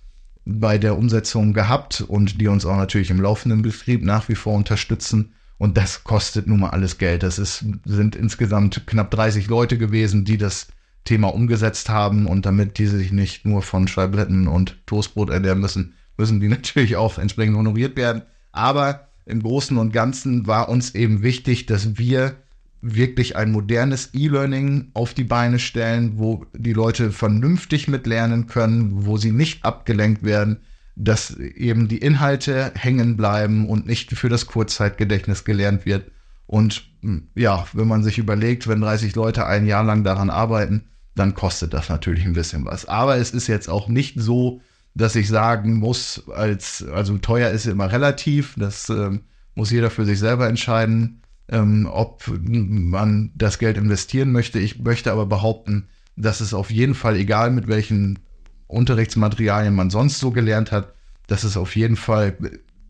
bei 0.44 0.78
der 0.78 0.96
Umsetzung 0.96 1.52
gehabt 1.52 2.00
und 2.00 2.40
die 2.40 2.48
uns 2.48 2.64
auch 2.64 2.76
natürlich 2.76 3.10
im 3.10 3.20
laufenden 3.20 3.62
Betrieb 3.62 4.04
nach 4.04 4.28
wie 4.28 4.34
vor 4.34 4.54
unterstützen. 4.54 5.32
Und 5.58 5.76
das 5.76 6.04
kostet 6.04 6.46
nun 6.46 6.60
mal 6.60 6.70
alles 6.70 6.96
Geld. 6.98 7.22
Das 7.22 7.38
ist, 7.38 7.64
sind 7.84 8.16
insgesamt 8.16 8.86
knapp 8.86 9.10
30 9.10 9.48
Leute 9.48 9.76
gewesen, 9.78 10.24
die 10.24 10.38
das 10.38 10.68
Thema 11.04 11.28
umgesetzt 11.28 11.90
haben. 11.90 12.26
Und 12.26 12.46
damit 12.46 12.78
die 12.78 12.86
sich 12.86 13.12
nicht 13.12 13.44
nur 13.44 13.62
von 13.62 13.86
Scheibletten 13.86 14.48
und 14.48 14.78
Toastbrot 14.86 15.28
ernähren 15.28 15.60
müssen, 15.60 15.94
müssen 16.20 16.40
die 16.40 16.48
natürlich 16.56 16.96
auch 16.96 17.18
entsprechend 17.18 17.56
honoriert 17.56 17.96
werden. 17.96 18.22
Aber 18.52 19.08
im 19.26 19.42
Großen 19.42 19.76
und 19.78 19.92
Ganzen 19.92 20.46
war 20.46 20.68
uns 20.68 20.94
eben 20.94 21.22
wichtig, 21.22 21.66
dass 21.66 21.98
wir 21.98 22.36
wirklich 22.82 23.36
ein 23.36 23.52
modernes 23.52 24.10
E-Learning 24.14 24.90
auf 24.94 25.12
die 25.12 25.24
Beine 25.24 25.58
stellen, 25.58 26.18
wo 26.18 26.46
die 26.54 26.72
Leute 26.72 27.12
vernünftig 27.12 27.88
mitlernen 27.88 28.46
können, 28.46 29.06
wo 29.06 29.16
sie 29.16 29.32
nicht 29.32 29.64
abgelenkt 29.64 30.22
werden, 30.22 30.60
dass 30.96 31.36
eben 31.36 31.88
die 31.88 31.98
Inhalte 31.98 32.72
hängen 32.74 33.16
bleiben 33.16 33.68
und 33.68 33.86
nicht 33.86 34.12
für 34.12 34.28
das 34.28 34.46
Kurzzeitgedächtnis 34.46 35.44
gelernt 35.44 35.84
wird. 35.84 36.10
Und 36.46 36.84
hm, 37.02 37.28
ja, 37.34 37.66
wenn 37.72 37.88
man 37.88 38.02
sich 38.02 38.18
überlegt, 38.18 38.66
wenn 38.66 38.80
30 38.80 39.14
Leute 39.14 39.46
ein 39.46 39.66
Jahr 39.66 39.84
lang 39.84 40.02
daran 40.02 40.30
arbeiten, 40.30 40.86
dann 41.14 41.34
kostet 41.34 41.74
das 41.74 41.88
natürlich 41.88 42.24
ein 42.24 42.32
bisschen 42.32 42.64
was. 42.64 42.86
Aber 42.86 43.16
es 43.16 43.32
ist 43.32 43.46
jetzt 43.46 43.68
auch 43.68 43.88
nicht 43.88 44.18
so, 44.18 44.60
dass 44.94 45.16
ich 45.16 45.28
sagen 45.28 45.74
muss, 45.74 46.28
als, 46.30 46.84
also 46.92 47.16
teuer 47.18 47.50
ist 47.50 47.66
immer 47.66 47.92
relativ, 47.92 48.54
das 48.56 48.88
ähm, 48.88 49.22
muss 49.54 49.70
jeder 49.70 49.90
für 49.90 50.04
sich 50.04 50.18
selber 50.18 50.48
entscheiden, 50.48 51.22
ähm, 51.48 51.88
ob 51.90 52.24
man 52.42 53.32
das 53.34 53.58
Geld 53.58 53.76
investieren 53.76 54.32
möchte. 54.32 54.58
Ich 54.58 54.80
möchte 54.80 55.12
aber 55.12 55.26
behaupten, 55.26 55.88
dass 56.16 56.40
es 56.40 56.54
auf 56.54 56.70
jeden 56.70 56.94
Fall, 56.94 57.16
egal 57.16 57.50
mit 57.50 57.68
welchen 57.68 58.18
Unterrichtsmaterialien 58.66 59.74
man 59.74 59.90
sonst 59.90 60.18
so 60.18 60.30
gelernt 60.30 60.72
hat, 60.72 60.94
dass 61.26 61.44
es 61.44 61.56
auf 61.56 61.76
jeden 61.76 61.96
Fall 61.96 62.36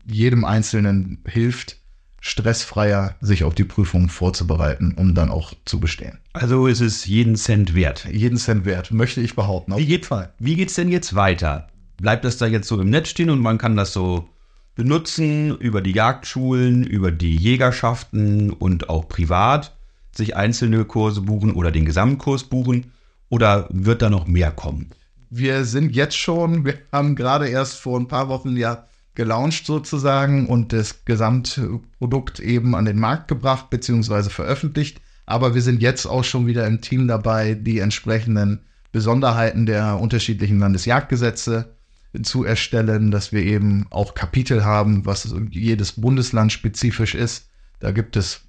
jedem 0.05 0.45
Einzelnen 0.45 1.23
hilft, 1.25 1.77
stressfreier 2.19 3.15
sich 3.21 3.43
auf 3.43 3.55
die 3.55 3.63
Prüfung 3.63 4.09
vorzubereiten, 4.09 4.93
um 4.95 5.15
dann 5.15 5.29
auch 5.29 5.53
zu 5.65 5.79
bestehen. 5.79 6.19
Also 6.33 6.67
ist 6.67 6.81
es 6.81 7.05
jeden 7.05 7.35
Cent 7.35 7.73
wert. 7.73 8.07
Jeden 8.11 8.37
Cent 8.37 8.65
wert, 8.65 8.91
möchte 8.91 9.21
ich 9.21 9.35
behaupten. 9.35 9.73
Auf 9.73 9.79
jeden 9.79 10.03
Fall. 10.03 10.33
Wie 10.37 10.55
geht's 10.55 10.75
denn 10.75 10.89
jetzt 10.89 11.15
weiter? 11.15 11.67
Bleibt 12.01 12.25
das 12.25 12.37
da 12.37 12.47
jetzt 12.47 12.67
so 12.67 12.79
im 12.81 12.89
Netz 12.89 13.09
stehen 13.09 13.29
und 13.29 13.39
man 13.39 13.57
kann 13.57 13.77
das 13.77 13.93
so 13.93 14.27
benutzen 14.75 15.55
über 15.57 15.81
die 15.81 15.91
Jagdschulen, 15.91 16.83
über 16.83 17.11
die 17.11 17.35
Jägerschaften 17.35 18.51
und 18.51 18.89
auch 18.89 19.07
privat 19.07 19.75
sich 20.15 20.35
einzelne 20.35 20.85
Kurse 20.85 21.21
buchen 21.21 21.53
oder 21.53 21.71
den 21.71 21.85
Gesamtkurs 21.85 22.43
buchen 22.43 22.91
oder 23.29 23.67
wird 23.69 24.01
da 24.01 24.09
noch 24.09 24.27
mehr 24.27 24.51
kommen? 24.51 24.89
Wir 25.29 25.63
sind 25.63 25.95
jetzt 25.95 26.17
schon, 26.17 26.65
wir 26.65 26.77
haben 26.91 27.15
gerade 27.15 27.47
erst 27.47 27.75
vor 27.75 27.97
ein 27.97 28.07
paar 28.07 28.27
Wochen 28.27 28.57
ja 28.57 28.87
gelauncht 29.15 29.65
sozusagen 29.65 30.47
und 30.47 30.73
das 30.73 31.05
Gesamtprodukt 31.05 32.39
eben 32.39 32.75
an 32.75 32.85
den 32.85 32.99
Markt 32.99 33.27
gebracht 33.27 33.69
bzw. 33.69 34.29
veröffentlicht. 34.29 35.01
Aber 35.25 35.55
wir 35.55 35.61
sind 35.61 35.81
jetzt 35.81 36.05
auch 36.05 36.23
schon 36.23 36.47
wieder 36.47 36.67
im 36.67 36.81
Team 36.81 37.07
dabei, 37.07 37.53
die 37.53 37.79
entsprechenden 37.79 38.65
Besonderheiten 38.91 39.65
der 39.65 39.99
unterschiedlichen 39.99 40.59
Landesjagdgesetze 40.59 41.75
zu 42.23 42.43
erstellen, 42.43 43.11
dass 43.11 43.31
wir 43.31 43.43
eben 43.43 43.87
auch 43.89 44.13
Kapitel 44.13 44.65
haben, 44.65 45.05
was 45.05 45.33
jedes 45.49 45.93
Bundesland 45.93 46.51
spezifisch 46.51 47.15
ist. 47.15 47.49
Da 47.79 47.91
gibt 47.91 48.17
es, 48.17 48.41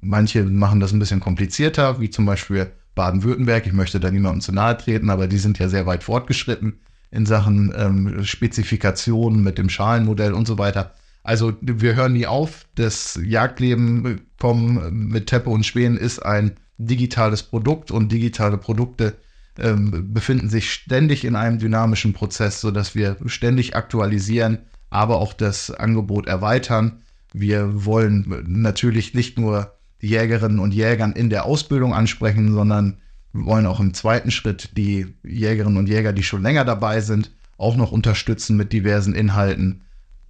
manche 0.00 0.42
machen 0.44 0.80
das 0.80 0.92
ein 0.92 0.98
bisschen 0.98 1.20
komplizierter, 1.20 2.00
wie 2.00 2.10
zum 2.10 2.24
Beispiel 2.24 2.72
Baden-Württemberg. 2.94 3.66
Ich 3.66 3.72
möchte 3.72 4.00
da 4.00 4.10
niemandem 4.10 4.40
zu 4.40 4.52
nahe 4.52 4.76
treten, 4.76 5.10
aber 5.10 5.26
die 5.26 5.38
sind 5.38 5.58
ja 5.58 5.68
sehr 5.68 5.86
weit 5.86 6.04
fortgeschritten 6.04 6.80
in 7.10 7.26
Sachen 7.26 7.72
ähm, 7.76 8.24
Spezifikationen 8.24 9.42
mit 9.42 9.58
dem 9.58 9.68
Schalenmodell 9.68 10.32
und 10.32 10.46
so 10.46 10.58
weiter. 10.58 10.92
Also 11.22 11.54
wir 11.60 11.94
hören 11.94 12.14
nie 12.14 12.26
auf. 12.26 12.66
Das 12.76 13.18
Jagdleben 13.22 14.22
kommen 14.38 15.08
mit 15.08 15.26
Teppe 15.26 15.50
und 15.50 15.66
Spähen 15.66 15.96
ist 15.96 16.20
ein 16.20 16.56
digitales 16.78 17.42
Produkt 17.42 17.90
und 17.90 18.10
digitale 18.12 18.58
Produkte 18.58 19.16
ähm, 19.58 20.12
befinden 20.12 20.48
sich 20.48 20.72
ständig 20.72 21.24
in 21.24 21.36
einem 21.36 21.58
dynamischen 21.58 22.12
Prozess, 22.12 22.60
so 22.60 22.70
dass 22.70 22.94
wir 22.94 23.16
ständig 23.26 23.76
aktualisieren, 23.76 24.58
aber 24.90 25.16
auch 25.18 25.32
das 25.32 25.70
Angebot 25.70 26.26
erweitern. 26.26 27.02
Wir 27.32 27.84
wollen 27.84 28.44
natürlich 28.46 29.14
nicht 29.14 29.38
nur 29.38 29.72
die 30.02 30.08
Jägerinnen 30.08 30.58
und 30.58 30.74
Jägern 30.74 31.12
in 31.12 31.30
der 31.30 31.44
Ausbildung 31.44 31.94
ansprechen, 31.94 32.52
sondern 32.52 32.98
wir 33.32 33.46
wollen 33.46 33.66
auch 33.66 33.80
im 33.80 33.94
zweiten 33.94 34.30
Schritt 34.30 34.70
die 34.76 35.14
Jägerinnen 35.22 35.78
und 35.78 35.88
Jäger, 35.88 36.12
die 36.12 36.22
schon 36.22 36.42
länger 36.42 36.64
dabei 36.64 37.00
sind, 37.00 37.30
auch 37.58 37.76
noch 37.76 37.92
unterstützen 37.92 38.56
mit 38.56 38.72
diversen 38.72 39.14
Inhalten. 39.14 39.82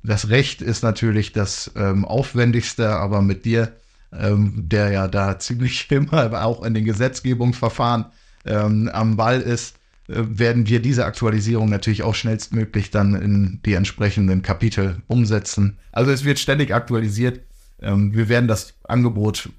Das 0.02 0.28
Recht 0.28 0.62
ist 0.62 0.82
natürlich 0.82 1.32
das 1.32 1.72
ähm, 1.76 2.04
aufwendigste, 2.04 2.90
aber 2.90 3.22
mit 3.22 3.44
dir, 3.44 3.72
ähm, 4.12 4.68
der 4.68 4.90
ja 4.90 5.08
da 5.08 5.38
ziemlich 5.38 5.90
immer 5.90 6.44
auch 6.44 6.64
in 6.64 6.74
den 6.74 6.84
Gesetzgebungsverfahren 6.84 8.06
ähm, 8.46 8.88
am 8.92 9.16
Ball 9.16 9.40
ist, 9.40 9.76
äh, 10.08 10.22
werden 10.26 10.66
wir 10.66 10.80
diese 10.80 11.04
Aktualisierung 11.04 11.68
natürlich 11.68 12.02
auch 12.02 12.14
schnellstmöglich 12.14 12.90
dann 12.90 13.14
in 13.14 13.60
die 13.64 13.74
entsprechenden 13.74 14.42
Kapitel 14.42 15.02
umsetzen. 15.06 15.78
Also 15.92 16.10
es 16.10 16.24
wird 16.24 16.38
ständig 16.38 16.72
aktualisiert. 16.72 17.40
Ähm, 17.80 18.14
wir 18.14 18.28
werden 18.28 18.48
das 18.48 18.74
Angebot 18.84 19.50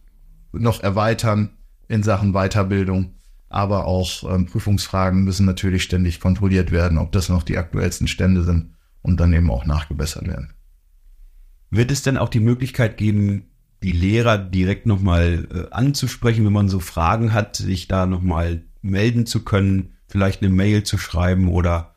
noch 0.52 0.82
erweitern 0.82 1.50
in 1.88 2.04
Sachen 2.04 2.34
Weiterbildung. 2.34 3.14
Aber 3.50 3.86
auch 3.86 4.30
ähm, 4.30 4.46
Prüfungsfragen 4.46 5.24
müssen 5.24 5.46
natürlich 5.46 5.84
ständig 5.84 6.20
kontrolliert 6.20 6.72
werden, 6.72 6.98
ob 6.98 7.14
das 7.14 7.30
noch 7.30 7.44
die 7.44 7.58
aktuellsten 7.58 8.08
Stände 8.08 8.44
sind 8.44 8.74
und 9.02 9.20
dann 9.20 9.32
eben 9.32 9.50
auch 9.50 9.66
nachgebessert 9.66 10.28
werden. 10.28 10.54
Wird 11.70 11.92
es 11.92 12.02
denn 12.02 12.18
auch 12.18 12.30
die 12.30 12.42
Möglichkeit 12.42 12.98
geben, 12.98 13.46
die 13.84 13.92
Lehrer 13.92 14.38
direkt 14.38 14.86
nochmal 14.86 15.48
äh, 15.54 15.74
anzusprechen, 15.74 16.46
wenn 16.46 16.54
man 16.54 16.70
so 16.70 16.80
Fragen 16.80 17.34
hat, 17.34 17.56
sich 17.56 17.88
da 17.88 18.06
nochmal 18.06 18.64
melden 18.90 19.26
zu 19.26 19.44
können, 19.44 19.94
vielleicht 20.08 20.42
eine 20.42 20.52
Mail 20.52 20.84
zu 20.84 20.98
schreiben 20.98 21.50
oder 21.50 21.96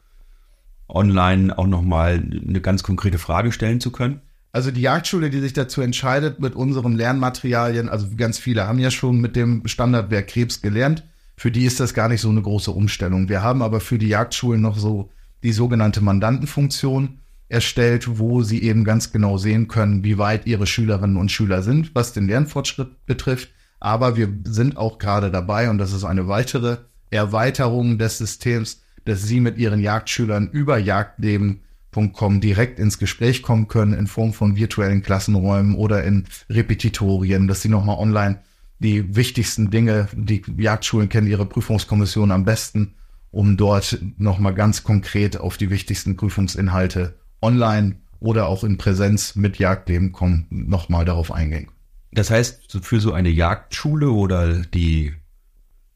online 0.88 1.56
auch 1.56 1.66
nochmal 1.66 2.14
eine 2.14 2.60
ganz 2.60 2.82
konkrete 2.82 3.18
Frage 3.18 3.52
stellen 3.52 3.80
zu 3.80 3.90
können? 3.90 4.20
Also 4.52 4.72
die 4.72 4.80
Jagdschule, 4.80 5.30
die 5.30 5.40
sich 5.40 5.52
dazu 5.52 5.80
entscheidet, 5.80 6.40
mit 6.40 6.56
unseren 6.56 6.94
Lernmaterialien, 6.96 7.88
also 7.88 8.08
ganz 8.16 8.38
viele 8.38 8.66
haben 8.66 8.80
ja 8.80 8.90
schon 8.90 9.20
mit 9.20 9.36
dem 9.36 9.66
Standardwerk 9.66 10.26
Krebs 10.26 10.60
gelernt, 10.60 11.04
für 11.36 11.52
die 11.52 11.64
ist 11.64 11.80
das 11.80 11.94
gar 11.94 12.08
nicht 12.08 12.20
so 12.20 12.28
eine 12.28 12.42
große 12.42 12.70
Umstellung. 12.70 13.28
Wir 13.28 13.42
haben 13.42 13.62
aber 13.62 13.80
für 13.80 13.96
die 13.96 14.08
Jagdschulen 14.08 14.60
noch 14.60 14.76
so 14.76 15.10
die 15.42 15.52
sogenannte 15.52 16.00
Mandantenfunktion 16.02 17.20
erstellt, 17.48 18.18
wo 18.18 18.42
sie 18.42 18.62
eben 18.62 18.84
ganz 18.84 19.12
genau 19.12 19.38
sehen 19.38 19.66
können, 19.66 20.04
wie 20.04 20.18
weit 20.18 20.46
ihre 20.46 20.66
Schülerinnen 20.66 21.16
und 21.16 21.32
Schüler 21.32 21.62
sind, 21.62 21.94
was 21.94 22.12
den 22.12 22.26
Lernfortschritt 22.26 23.06
betrifft. 23.06 23.50
Aber 23.80 24.16
wir 24.16 24.28
sind 24.44 24.76
auch 24.76 24.98
gerade 24.98 25.30
dabei, 25.30 25.70
und 25.70 25.78
das 25.78 25.92
ist 25.92 26.04
eine 26.04 26.28
weitere 26.28 26.78
Erweiterung 27.10 27.98
des 27.98 28.18
Systems, 28.18 28.82
dass 29.04 29.22
Sie 29.22 29.40
mit 29.40 29.58
Ihren 29.58 29.80
Jagdschülern 29.80 30.50
über 30.50 30.78
Jagdleben.com 30.78 32.40
direkt 32.40 32.78
ins 32.78 32.98
Gespräch 32.98 33.42
kommen 33.42 33.66
können 33.66 33.94
in 33.94 34.06
Form 34.06 34.32
von 34.32 34.56
virtuellen 34.56 35.02
Klassenräumen 35.02 35.74
oder 35.74 36.04
in 36.04 36.26
Repetitorien, 36.48 37.48
dass 37.48 37.62
Sie 37.62 37.68
nochmal 37.68 37.98
online 37.98 38.40
die 38.78 39.16
wichtigsten 39.16 39.70
Dinge, 39.70 40.08
die 40.14 40.42
Jagdschulen 40.56 41.08
kennen 41.08 41.26
ihre 41.26 41.46
Prüfungskommission 41.46 42.30
am 42.30 42.44
besten 42.44 42.94
um 43.30 43.56
dort 43.56 43.98
nochmal 44.18 44.54
ganz 44.54 44.82
konkret 44.82 45.38
auf 45.38 45.56
die 45.56 45.70
wichtigsten 45.70 46.16
Prüfungsinhalte 46.16 47.14
online 47.40 47.96
oder 48.18 48.48
auch 48.48 48.64
in 48.64 48.76
Präsenz 48.76 49.36
mit 49.36 49.58
Jagdleben 49.58 50.12
kommen, 50.12 50.46
nochmal 50.50 51.04
darauf 51.04 51.32
eingehen. 51.32 51.68
Das 52.12 52.30
heißt, 52.30 52.78
für 52.82 53.00
so 53.00 53.12
eine 53.12 53.28
Jagdschule 53.28 54.10
oder 54.10 54.62
die 54.62 55.12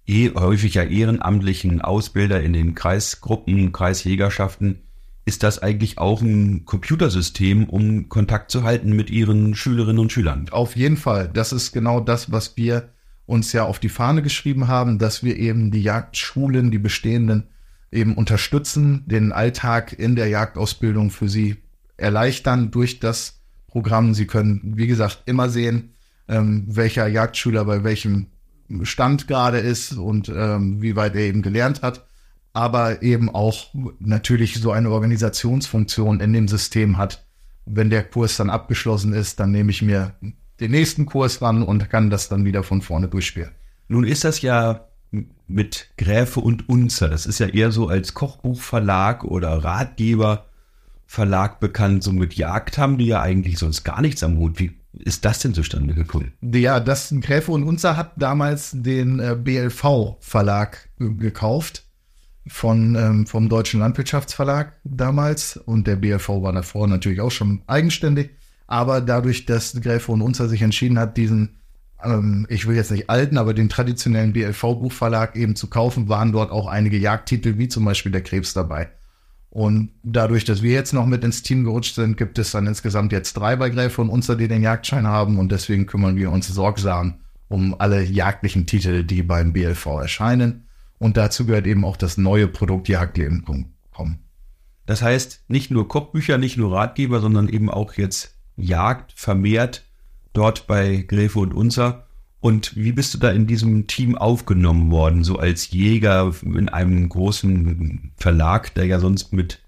eh, 0.06 0.30
häufig 0.34 0.74
ja 0.74 0.84
ehrenamtlichen 0.84 1.80
Ausbilder 1.80 2.42
in 2.42 2.52
den 2.52 2.74
Kreisgruppen, 2.74 3.72
Kreisjägerschaften, 3.72 4.80
ist 5.26 5.42
das 5.42 5.58
eigentlich 5.58 5.98
auch 5.98 6.20
ein 6.20 6.66
Computersystem, 6.66 7.64
um 7.64 8.08
Kontakt 8.08 8.50
zu 8.50 8.62
halten 8.62 8.92
mit 8.92 9.10
ihren 9.10 9.54
Schülerinnen 9.54 9.98
und 9.98 10.12
Schülern? 10.12 10.48
Auf 10.50 10.76
jeden 10.76 10.98
Fall. 10.98 11.30
Das 11.32 11.52
ist 11.52 11.72
genau 11.72 12.00
das, 12.00 12.30
was 12.30 12.56
wir 12.56 12.90
uns 13.26 13.52
ja 13.52 13.64
auf 13.64 13.78
die 13.78 13.88
Fahne 13.88 14.20
geschrieben 14.20 14.68
haben, 14.68 14.98
dass 14.98 15.24
wir 15.24 15.36
eben 15.36 15.70
die 15.70 15.82
Jagdschulen, 15.82 16.70
die 16.70 16.78
bestehenden, 16.78 17.44
eben 17.90 18.16
unterstützen, 18.16 19.04
den 19.06 19.32
Alltag 19.32 19.98
in 19.98 20.14
der 20.14 20.28
Jagdausbildung 20.28 21.10
für 21.10 21.28
sie 21.28 21.56
erleichtern 21.96 22.70
durch 22.70 23.00
das 23.00 23.40
Programm. 23.66 24.12
Sie 24.12 24.26
können, 24.26 24.74
wie 24.76 24.88
gesagt, 24.88 25.22
immer 25.24 25.48
sehen, 25.48 25.93
ähm, 26.28 26.64
welcher 26.66 27.06
Jagdschüler 27.06 27.64
bei 27.64 27.84
welchem 27.84 28.26
Stand 28.82 29.28
gerade 29.28 29.58
ist 29.58 29.92
und 29.92 30.28
ähm, 30.28 30.80
wie 30.80 30.96
weit 30.96 31.14
er 31.14 31.22
eben 31.22 31.42
gelernt 31.42 31.82
hat, 31.82 32.06
aber 32.52 33.02
eben 33.02 33.28
auch 33.28 33.74
natürlich 33.98 34.54
so 34.54 34.70
eine 34.70 34.90
Organisationsfunktion 34.90 36.20
in 36.20 36.32
dem 36.32 36.48
System 36.48 36.96
hat. 36.96 37.26
Wenn 37.66 37.90
der 37.90 38.04
Kurs 38.04 38.36
dann 38.36 38.50
abgeschlossen 38.50 39.12
ist, 39.12 39.40
dann 39.40 39.50
nehme 39.50 39.70
ich 39.70 39.82
mir 39.82 40.14
den 40.60 40.70
nächsten 40.70 41.06
Kurs 41.06 41.42
ran 41.42 41.62
und 41.62 41.90
kann 41.90 42.10
das 42.10 42.28
dann 42.28 42.44
wieder 42.44 42.62
von 42.62 42.82
vorne 42.82 43.08
durchspielen. 43.08 43.50
Nun 43.88 44.04
ist 44.04 44.24
das 44.24 44.40
ja 44.40 44.88
mit 45.46 45.90
Gräfe 45.96 46.40
und 46.40 46.68
Unzer. 46.68 47.08
Das 47.08 47.26
ist 47.26 47.38
ja 47.38 47.46
eher 47.46 47.70
so 47.70 47.88
als 47.88 48.14
Kochbuchverlag 48.14 49.24
oder 49.24 49.62
Ratgeberverlag 51.14 51.60
bekannt. 51.60 52.02
So 52.02 52.12
mit 52.12 52.34
Jagd 52.34 52.78
haben 52.78 52.98
die 52.98 53.06
ja 53.06 53.22
eigentlich 53.22 53.58
sonst 53.58 53.84
gar 53.84 54.00
nichts 54.00 54.22
am 54.22 54.36
Hut. 54.38 54.58
Wie 54.58 54.72
ist 54.92 55.24
das 55.24 55.40
denn 55.40 55.54
zustande 55.54 55.94
gekommen? 55.94 56.32
Ja, 56.40 56.80
das 56.80 57.14
Gräfe 57.20 57.52
und 57.52 57.64
Unzer 57.64 57.96
hat 57.96 58.12
damals 58.16 58.72
den 58.74 59.18
äh, 59.18 59.36
BLV-Verlag 59.36 60.88
äh, 61.00 61.08
gekauft 61.08 61.84
von 62.46 62.94
ähm, 62.94 63.26
vom 63.26 63.48
Deutschen 63.48 63.80
Landwirtschaftsverlag 63.80 64.74
damals 64.84 65.56
und 65.56 65.86
der 65.86 65.96
BLV 65.96 66.28
war 66.28 66.52
davor 66.52 66.86
natürlich 66.86 67.22
auch 67.22 67.30
schon 67.30 67.62
eigenständig, 67.66 68.30
aber 68.66 69.00
dadurch, 69.00 69.46
dass 69.46 69.80
Gräfe 69.80 70.12
und 70.12 70.20
Unzer 70.20 70.48
sich 70.48 70.60
entschieden 70.60 70.98
hat, 70.98 71.16
diesen 71.16 71.56
ähm, 72.04 72.46
ich 72.50 72.66
will 72.66 72.76
jetzt 72.76 72.90
nicht 72.90 73.08
alten, 73.08 73.38
aber 73.38 73.54
den 73.54 73.70
traditionellen 73.70 74.34
BLV-Buchverlag 74.34 75.36
eben 75.36 75.56
zu 75.56 75.68
kaufen, 75.68 76.10
waren 76.10 76.32
dort 76.32 76.50
auch 76.50 76.66
einige 76.66 76.98
Jagdtitel, 76.98 77.56
wie 77.56 77.68
zum 77.68 77.86
Beispiel 77.86 78.12
der 78.12 78.22
Krebs 78.22 78.52
dabei. 78.52 78.90
Und 79.54 79.90
dadurch, 80.02 80.44
dass 80.44 80.62
wir 80.62 80.72
jetzt 80.72 80.92
noch 80.92 81.06
mit 81.06 81.22
ins 81.22 81.42
Team 81.42 81.62
gerutscht 81.62 81.94
sind, 81.94 82.16
gibt 82.16 82.40
es 82.40 82.50
dann 82.50 82.66
insgesamt 82.66 83.12
jetzt 83.12 83.34
drei 83.34 83.54
bei 83.54 83.70
Gräfe 83.70 84.02
und 84.02 84.10
Unzer, 84.10 84.34
die 84.34 84.48
den 84.48 84.62
Jagdschein 84.62 85.06
haben. 85.06 85.38
Und 85.38 85.52
deswegen 85.52 85.86
kümmern 85.86 86.16
wir 86.16 86.32
uns 86.32 86.48
sorgsam 86.48 87.20
um 87.46 87.76
alle 87.78 88.02
jagdlichen 88.02 88.66
Titel, 88.66 89.04
die 89.04 89.22
beim 89.22 89.52
BLV 89.52 89.86
erscheinen. 89.86 90.66
Und 90.98 91.16
dazu 91.16 91.46
gehört 91.46 91.68
eben 91.68 91.84
auch 91.84 91.96
das 91.96 92.16
neue 92.16 92.48
Produkt 92.48 92.88
Jagdleben 92.88 93.44
kommen. 93.44 94.18
Das 94.86 95.02
heißt, 95.02 95.44
nicht 95.46 95.70
nur 95.70 95.86
Kochbücher, 95.86 96.36
nicht 96.36 96.56
nur 96.56 96.72
Ratgeber, 96.74 97.20
sondern 97.20 97.48
eben 97.48 97.70
auch 97.70 97.94
jetzt 97.94 98.36
Jagd 98.56 99.12
vermehrt 99.14 99.84
dort 100.32 100.66
bei 100.66 101.04
Gräfe 101.06 101.38
und 101.38 101.54
Unser. 101.54 102.03
Und 102.44 102.76
wie 102.76 102.92
bist 102.92 103.14
du 103.14 103.18
da 103.18 103.30
in 103.30 103.46
diesem 103.46 103.86
Team 103.86 104.18
aufgenommen 104.18 104.90
worden, 104.90 105.24
so 105.24 105.38
als 105.38 105.70
Jäger 105.70 106.30
in 106.42 106.68
einem 106.68 107.08
großen 107.08 108.12
Verlag, 108.18 108.74
der 108.74 108.84
ja 108.84 109.00
sonst 109.00 109.32
mit 109.32 109.62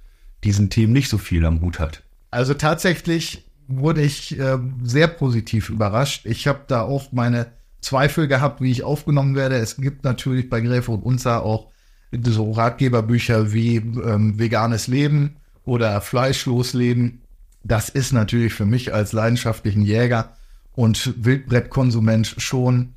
diesen 0.44 0.68
Themen 0.68 0.92
nicht 0.92 1.08
so 1.08 1.16
viel 1.16 1.46
am 1.46 1.62
Hut 1.62 1.78
hat? 1.78 2.02
Also 2.30 2.52
tatsächlich 2.52 3.46
wurde 3.66 4.02
ich 4.02 4.38
äh, 4.38 4.58
sehr 4.82 5.08
positiv 5.08 5.70
überrascht. 5.70 6.26
Ich 6.26 6.46
habe 6.46 6.64
da 6.66 6.82
auch 6.82 7.12
meine 7.12 7.46
Zweifel 7.80 8.28
gehabt, 8.28 8.60
wie 8.60 8.72
ich 8.72 8.82
aufgenommen 8.82 9.36
werde. 9.36 9.56
Es 9.56 9.78
gibt 9.78 10.04
natürlich 10.04 10.50
bei 10.50 10.60
Gräfe 10.60 10.92
und 10.92 11.02
Unser 11.02 11.44
auch 11.44 11.70
so 12.12 12.50
Ratgeberbücher 12.50 13.54
wie 13.54 13.76
ähm, 13.76 14.38
veganes 14.38 14.86
Leben 14.86 15.36
oder 15.64 16.02
fleischlos 16.02 16.74
Leben. 16.74 17.22
Das 17.64 17.88
ist 17.88 18.12
natürlich 18.12 18.52
für 18.52 18.66
mich 18.66 18.92
als 18.92 19.14
leidenschaftlichen 19.14 19.80
Jäger 19.80 20.36
und 20.76 21.24
Wildbrettkonsument 21.24 22.36
schon 22.38 22.94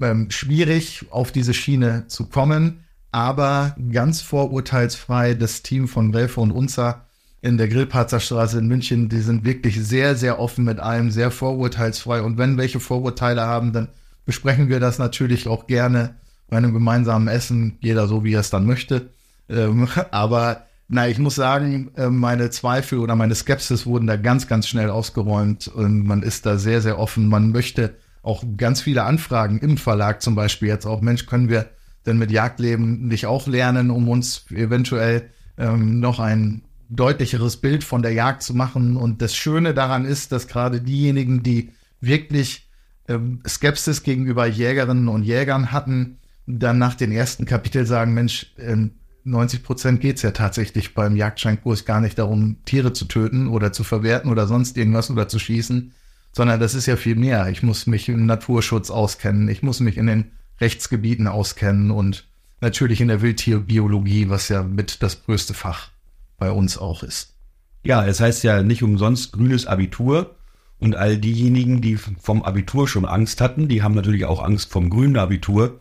ähm, 0.00 0.30
schwierig, 0.30 1.06
auf 1.10 1.32
diese 1.32 1.54
Schiene 1.54 2.06
zu 2.08 2.26
kommen. 2.26 2.84
Aber 3.12 3.74
ganz 3.90 4.20
vorurteilsfrei, 4.20 5.34
das 5.34 5.62
Team 5.62 5.88
von 5.88 6.12
Gräfe 6.12 6.40
und 6.40 6.50
Unzer 6.50 7.06
in 7.40 7.56
der 7.56 7.68
Grillparzerstraße 7.68 8.58
in 8.58 8.68
München, 8.68 9.08
die 9.08 9.20
sind 9.20 9.44
wirklich 9.44 9.80
sehr, 9.82 10.14
sehr 10.14 10.38
offen 10.38 10.64
mit 10.64 10.78
allem, 10.78 11.10
sehr 11.10 11.30
vorurteilsfrei. 11.30 12.20
Und 12.20 12.36
wenn 12.36 12.58
welche 12.58 12.80
Vorurteile 12.80 13.42
haben, 13.42 13.72
dann 13.72 13.88
besprechen 14.26 14.68
wir 14.68 14.78
das 14.78 14.98
natürlich 14.98 15.48
auch 15.48 15.66
gerne 15.66 16.16
bei 16.48 16.58
einem 16.58 16.74
gemeinsamen 16.74 17.28
Essen, 17.28 17.78
jeder 17.80 18.08
so, 18.08 18.24
wie 18.24 18.34
er 18.34 18.40
es 18.40 18.50
dann 18.50 18.66
möchte. 18.66 19.08
Ähm, 19.48 19.88
aber 20.10 20.66
na, 20.92 21.08
ich 21.08 21.20
muss 21.20 21.36
sagen, 21.36 21.92
äh, 21.96 22.10
meine 22.10 22.50
Zweifel 22.50 22.98
oder 22.98 23.14
meine 23.14 23.36
Skepsis 23.36 23.86
wurden 23.86 24.08
da 24.08 24.16
ganz, 24.16 24.48
ganz 24.48 24.66
schnell 24.66 24.90
ausgeräumt 24.90 25.68
und 25.68 26.04
man 26.04 26.24
ist 26.24 26.46
da 26.46 26.58
sehr, 26.58 26.80
sehr 26.80 26.98
offen. 26.98 27.28
Man 27.28 27.52
möchte 27.52 27.94
auch 28.22 28.42
ganz 28.56 28.80
viele 28.80 29.04
Anfragen 29.04 29.60
im 29.60 29.76
Verlag 29.76 30.20
zum 30.20 30.34
Beispiel 30.34 30.66
jetzt 30.66 30.86
auch, 30.86 31.00
Mensch, 31.00 31.26
können 31.26 31.48
wir 31.48 31.70
denn 32.06 32.18
mit 32.18 32.32
Jagdleben 32.32 33.06
nicht 33.06 33.26
auch 33.26 33.46
lernen, 33.46 33.90
um 33.90 34.08
uns 34.08 34.46
eventuell 34.50 35.30
ähm, 35.58 36.00
noch 36.00 36.18
ein 36.18 36.62
deutlicheres 36.88 37.58
Bild 37.58 37.84
von 37.84 38.02
der 38.02 38.12
Jagd 38.12 38.42
zu 38.42 38.54
machen. 38.54 38.96
Und 38.96 39.22
das 39.22 39.36
Schöne 39.36 39.74
daran 39.74 40.04
ist, 40.04 40.32
dass 40.32 40.48
gerade 40.48 40.80
diejenigen, 40.80 41.44
die 41.44 41.70
wirklich 42.00 42.68
ähm, 43.06 43.42
Skepsis 43.46 44.02
gegenüber 44.02 44.44
Jägerinnen 44.44 45.06
und 45.06 45.22
Jägern 45.22 45.70
hatten, 45.70 46.18
dann 46.48 46.78
nach 46.78 46.96
den 46.96 47.12
ersten 47.12 47.44
Kapitel 47.44 47.86
sagen, 47.86 48.12
Mensch, 48.12 48.52
ähm, 48.58 48.92
90 49.24 49.62
Prozent 49.62 50.00
geht's 50.00 50.22
ja 50.22 50.30
tatsächlich 50.30 50.94
beim 50.94 51.16
Jagdscheinkurs 51.16 51.84
gar 51.84 52.00
nicht 52.00 52.18
darum, 52.18 52.56
Tiere 52.64 52.92
zu 52.92 53.04
töten 53.04 53.48
oder 53.48 53.72
zu 53.72 53.84
verwerten 53.84 54.30
oder 54.30 54.46
sonst 54.46 54.76
irgendwas 54.76 55.10
oder 55.10 55.28
zu 55.28 55.38
schießen, 55.38 55.92
sondern 56.32 56.60
das 56.60 56.74
ist 56.74 56.86
ja 56.86 56.96
viel 56.96 57.16
mehr. 57.16 57.48
Ich 57.48 57.62
muss 57.62 57.86
mich 57.86 58.08
im 58.08 58.26
Naturschutz 58.26 58.90
auskennen, 58.90 59.48
ich 59.48 59.62
muss 59.62 59.80
mich 59.80 59.96
in 59.96 60.06
den 60.06 60.32
Rechtsgebieten 60.60 61.26
auskennen 61.26 61.90
und 61.90 62.28
natürlich 62.60 63.00
in 63.00 63.08
der 63.08 63.22
Wildtierbiologie, 63.22 64.28
was 64.28 64.48
ja 64.48 64.62
mit 64.62 65.02
das 65.02 65.24
größte 65.24 65.54
Fach 65.54 65.90
bei 66.38 66.50
uns 66.50 66.78
auch 66.78 67.02
ist. 67.02 67.34
Ja, 67.82 68.04
es 68.06 68.20
heißt 68.20 68.44
ja 68.44 68.62
nicht 68.62 68.82
umsonst 68.82 69.32
grünes 69.32 69.66
Abitur. 69.66 70.36
Und 70.78 70.96
all 70.96 71.18
diejenigen, 71.18 71.82
die 71.82 71.96
vom 71.96 72.42
Abitur 72.42 72.88
schon 72.88 73.04
Angst 73.04 73.42
hatten, 73.42 73.68
die 73.68 73.82
haben 73.82 73.94
natürlich 73.94 74.24
auch 74.24 74.42
Angst 74.42 74.72
vom 74.72 74.88
grünen 74.88 75.18
Abitur. 75.18 75.78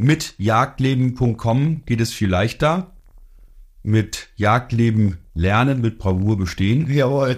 Mit 0.00 0.36
jagdleben.com 0.38 1.82
geht 1.84 2.00
es 2.00 2.12
viel 2.12 2.28
leichter. 2.28 2.92
Mit 3.82 4.28
Jagdleben 4.36 5.18
lernen, 5.34 5.80
mit 5.80 5.98
Bravour 5.98 6.38
bestehen. 6.38 6.88
Jawohl. 6.90 7.36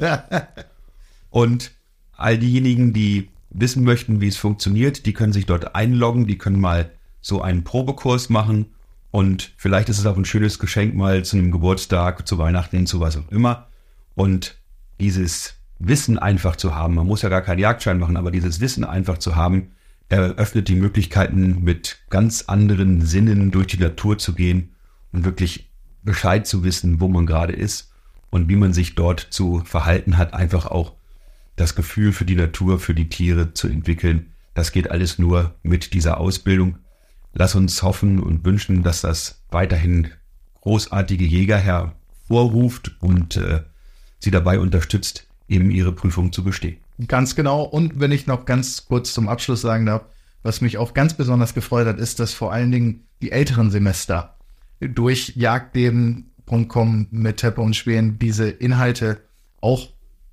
Und 1.31 1.73
all 2.13 2.37
diejenigen, 2.37 2.93
die 2.93 3.31
wissen 3.49 3.83
möchten, 3.83 4.21
wie 4.21 4.29
es 4.29 4.37
funktioniert, 4.37 5.07
die 5.07 5.15
können 5.15 5.33
sich 5.33 5.47
dort 5.47 5.75
einloggen, 5.75 6.27
die 6.27 6.37
können 6.37 6.61
mal 6.61 6.91
so 7.23 7.41
einen 7.41 7.65
Probekurs 7.65 8.29
machen 8.29 8.67
und 9.11 9.53
vielleicht 9.57 9.89
ist 9.89 9.99
es 9.99 10.07
auch 10.07 10.17
ein 10.17 10.27
schönes 10.27 10.59
Geschenk 10.59 10.95
mal 10.95 11.25
zu 11.25 11.39
einem 11.39 11.51
Geburtstag, 11.51 12.29
zu 12.29 12.37
Weihnachten, 12.37 12.87
zu 12.87 13.01
was 13.01 13.17
auch 13.17 13.29
immer. 13.31 13.69
Und 14.15 14.57
dieses 15.01 15.55
Wissen 15.79 16.19
einfach 16.19 16.57
zu 16.57 16.75
haben, 16.75 16.95
man 16.95 17.07
muss 17.07 17.23
ja 17.23 17.31
gar 17.31 17.43
keinen 17.43 17.59
Jagdschein 17.59 17.99
machen, 17.99 18.19
aber 18.19 18.31
dieses 18.31 18.61
Wissen 18.61 18.85
einfach 18.85 19.19
zu 19.19 19.35
haben, 19.35 19.73
eröffnet 20.11 20.69
die 20.69 20.75
Möglichkeiten, 20.75 21.63
mit 21.63 21.99
ganz 22.11 22.43
anderen 22.43 23.03
Sinnen 23.03 23.51
durch 23.51 23.69
die 23.69 23.79
Natur 23.79 24.19
zu 24.19 24.35
gehen 24.35 24.75
und 25.13 25.25
wirklich 25.25 25.71
Bescheid 26.03 26.47
zu 26.47 26.65
wissen, 26.65 27.01
wo 27.01 27.09
man 27.09 27.27
gerade 27.27 27.53
ist 27.53 27.93
und 28.31 28.49
wie 28.49 28.57
man 28.57 28.73
sich 28.73 28.95
dort 28.95 29.21
zu 29.21 29.63
verhalten 29.65 30.19
hat, 30.19 30.35
einfach 30.35 30.67
auch 30.67 30.95
das 31.57 31.75
Gefühl 31.75 32.13
für 32.13 32.25
die 32.25 32.37
Natur, 32.37 32.81
für 32.81 32.95
die 32.95 33.09
Tiere 33.09 33.55
zu 33.55 33.69
entwickeln. 33.69 34.33
Das 34.55 34.73
geht 34.73 34.91
alles 34.91 35.19
nur 35.19 35.55
mit 35.63 35.95
dieser 35.95 36.19
Ausbildung. 36.19 36.79
Lass 37.33 37.55
uns 37.55 37.83
hoffen 37.83 38.19
und 38.19 38.45
wünschen, 38.45 38.83
dass 38.83 39.03
das 39.03 39.43
weiterhin 39.51 40.09
großartige 40.63 41.25
Jäger 41.25 41.59
hervorruft 41.59 42.97
und 43.01 43.37
äh, 43.37 43.63
sie 44.19 44.31
dabei 44.31 44.59
unterstützt, 44.59 45.27
eben 45.49 45.71
ihre 45.71 45.93
Prüfung 45.93 46.33
zu 46.33 46.43
bestehen. 46.43 46.79
Ganz 47.07 47.35
genau. 47.35 47.63
Und 47.63 48.01
wenn 48.01 48.13
ich 48.13 48.27
noch 48.27 48.45
ganz 48.45 48.87
kurz 48.87 49.13
zum 49.13 49.29
Abschluss 49.29 49.61
sagen 49.61 49.87
darf, 49.87 50.05
was 50.43 50.61
mich 50.61 50.79
auch 50.79 50.95
ganz 50.95 51.15
besonders 51.15 51.55
gefreut 51.55 51.87
hat, 51.87 51.99
ist, 51.99 52.21
dass 52.21 52.33
vor 52.33 52.53
allen 52.53 52.73
Dingen 52.73 53.05
die 53.23 53.33
älteren 53.33 53.71
Semester 53.71 54.37
durch 54.81 55.35
Jagdleben.com 55.37 57.09
mit 57.11 57.37
Teppe 57.37 57.61
und 57.61 57.77
Schweren 57.77 58.19
diese 58.19 58.49
Inhalte 58.49 59.21
auch 59.61 59.91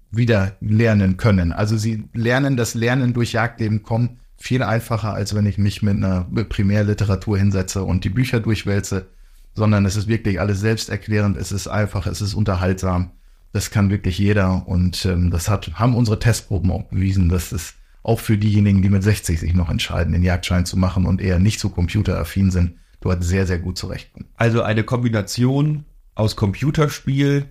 wieder 0.10 0.56
lernen 0.62 1.18
können. 1.18 1.52
Also 1.52 1.78
sie 1.78 2.06
lernen 2.14 2.56
das 2.56 2.74
Lernen 2.74 3.14
durch 3.14 3.34
Jagdleben.com 3.34 4.18
viel 4.38 4.64
einfacher, 4.64 5.14
als 5.14 5.36
wenn 5.36 5.46
ich 5.46 5.58
mich 5.58 5.82
mit 5.82 5.98
einer 5.98 6.26
Primärliteratur 6.48 7.38
hinsetze 7.38 7.84
und 7.84 8.04
die 8.04 8.10
Bücher 8.10 8.40
durchwälze, 8.40 9.08
sondern 9.54 9.86
es 9.86 9.96
ist 9.96 10.08
wirklich 10.08 10.40
alles 10.40 10.60
selbsterklärend, 10.60 11.36
es 11.38 11.52
ist 11.52 11.68
einfach, 11.68 12.08
es 12.08 12.22
ist 12.22 12.36
unterhaltsam. 12.36 13.12
Das 13.58 13.72
kann 13.72 13.90
wirklich 13.90 14.20
jeder 14.20 14.68
und 14.68 15.04
ähm, 15.08 15.32
das 15.32 15.50
hat, 15.50 15.80
haben 15.80 15.96
unsere 15.96 16.20
Testproben 16.20 16.70
auch 16.70 16.84
bewiesen, 16.84 17.28
dass 17.28 17.52
es 17.52 17.74
auch 18.04 18.20
für 18.20 18.38
diejenigen, 18.38 18.84
die 18.84 18.90
mit 18.90 19.02
60 19.02 19.40
sich 19.40 19.56
noch 19.56 19.72
entscheiden, 19.72 20.14
den 20.14 20.22
Jagdschein 20.22 20.68
zu 20.68 20.78
machen 20.78 21.08
und 21.08 21.20
eher 21.20 21.40
nicht 21.40 21.60
so 21.60 21.70
computeraffin 21.70 22.52
sind, 22.52 22.76
dort 23.02 23.24
sehr, 23.24 23.48
sehr 23.48 23.58
gut 23.58 23.80
zurechtkommen. 23.80 24.28
Also 24.36 24.62
eine 24.62 24.84
Kombination 24.84 25.86
aus 26.14 26.36
Computerspiel, 26.36 27.48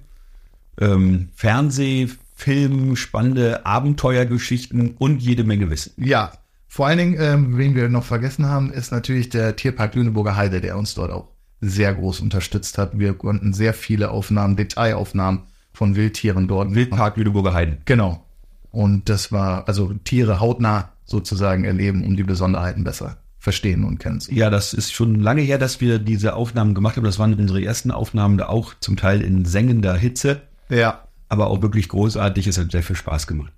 ähm, 0.80 1.30
Fernseh, 1.34 2.06
Film, 2.36 2.94
spannende 2.94 3.66
Abenteuergeschichten 3.66 4.94
und 4.98 5.20
jede 5.20 5.42
Menge 5.42 5.70
Wissen. 5.70 5.92
Ja, 5.96 6.30
vor 6.68 6.86
allen 6.86 6.98
Dingen, 6.98 7.16
ähm, 7.18 7.58
wen 7.58 7.74
wir 7.74 7.88
noch 7.88 8.04
vergessen 8.04 8.46
haben, 8.46 8.72
ist 8.72 8.92
natürlich 8.92 9.28
der 9.28 9.56
Tierpark 9.56 9.96
Lüneburger 9.96 10.36
Heide, 10.36 10.60
der 10.60 10.78
uns 10.78 10.94
dort 10.94 11.10
auch 11.10 11.32
sehr 11.60 11.92
groß 11.92 12.20
unterstützt 12.20 12.78
hat. 12.78 12.96
Wir 12.96 13.14
konnten 13.14 13.52
sehr 13.52 13.74
viele 13.74 14.12
Aufnahmen, 14.12 14.54
Detailaufnahmen 14.54 15.42
von 15.76 15.94
Wildtieren 15.94 16.48
dort. 16.48 16.74
Wildpark 16.74 17.18
Lüneburger 17.18 17.52
Heide. 17.52 17.76
Genau. 17.84 18.24
Und 18.70 19.10
das 19.10 19.30
war 19.30 19.68
also 19.68 19.92
Tiere 20.04 20.40
hautnah 20.40 20.92
sozusagen 21.04 21.64
erleben, 21.64 22.02
um 22.02 22.16
die 22.16 22.22
Besonderheiten 22.22 22.82
besser 22.82 23.18
verstehen 23.38 23.84
und 23.84 23.98
kennen 23.98 24.20
zu. 24.20 24.32
Ja, 24.32 24.48
das 24.48 24.72
ist 24.72 24.94
schon 24.94 25.20
lange 25.20 25.42
her, 25.42 25.58
dass 25.58 25.82
wir 25.82 25.98
diese 25.98 26.34
Aufnahmen 26.34 26.74
gemacht 26.74 26.96
haben. 26.96 27.04
Das 27.04 27.18
waren 27.18 27.34
unsere 27.34 27.62
ersten 27.62 27.90
Aufnahmen, 27.90 28.38
da 28.38 28.48
auch 28.48 28.72
zum 28.80 28.96
Teil 28.96 29.20
in 29.20 29.44
sengender 29.44 29.94
Hitze. 29.94 30.40
Ja. 30.70 31.04
Aber 31.28 31.48
auch 31.48 31.60
wirklich 31.60 31.90
großartig. 31.90 32.46
Es 32.46 32.56
hat 32.56 32.72
sehr 32.72 32.82
viel 32.82 32.96
Spaß 32.96 33.26
gemacht. 33.26 33.52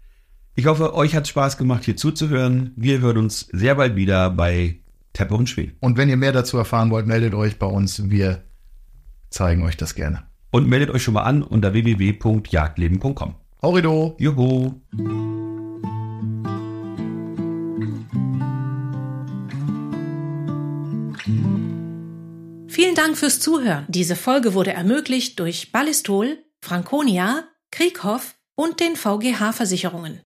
Ich 0.57 0.67
hoffe, 0.67 0.97
euch 0.97 1.15
hat 1.15 1.29
Spaß 1.29 1.57
gemacht, 1.57 1.85
hier 1.85 1.97
zuzuhören. 1.97 2.73
Wir 2.75 2.99
hören 2.99 3.19
uns 3.19 3.49
sehr 3.53 3.77
bald 3.77 3.95
wieder 3.95 4.29
bei 4.31 4.81
Teppe 5.13 5.37
und 5.37 5.49
Schweden. 5.49 5.77
Und 5.79 5.97
wenn 5.97 6.09
ihr 6.09 6.17
mehr 6.17 6.33
dazu 6.33 6.59
erfahren 6.59 6.91
wollt, 6.91 7.07
meldet 7.07 7.35
euch 7.35 7.61
bei 7.61 7.67
uns. 7.67 8.11
Wir 8.11 8.43
zeigen 9.31 9.63
euch 9.63 9.77
das 9.77 9.95
gerne. 9.95 10.28
Und 10.51 10.69
meldet 10.69 10.91
euch 10.91 11.03
schon 11.03 11.15
mal 11.15 11.23
an 11.23 11.43
unter 11.43 11.73
www.jagdleben.com. 11.73 13.35
Horrido! 13.61 14.17
Juhu! 14.19 14.81
Vielen 22.69 22.95
Dank 22.95 23.19
fürs 23.19 23.41
Zuhören. 23.41 23.85
Diese 23.89 24.17
Folge 24.17 24.55
wurde 24.55 24.73
ermöglicht 24.73 25.39
durch 25.41 25.73
Ballistol, 25.73 26.39
Franconia, 26.61 27.45
Krieghoff 27.71 28.37
und 28.55 28.81
den 28.81 28.97
VGH 28.97 29.53
Versicherungen. 29.53 30.17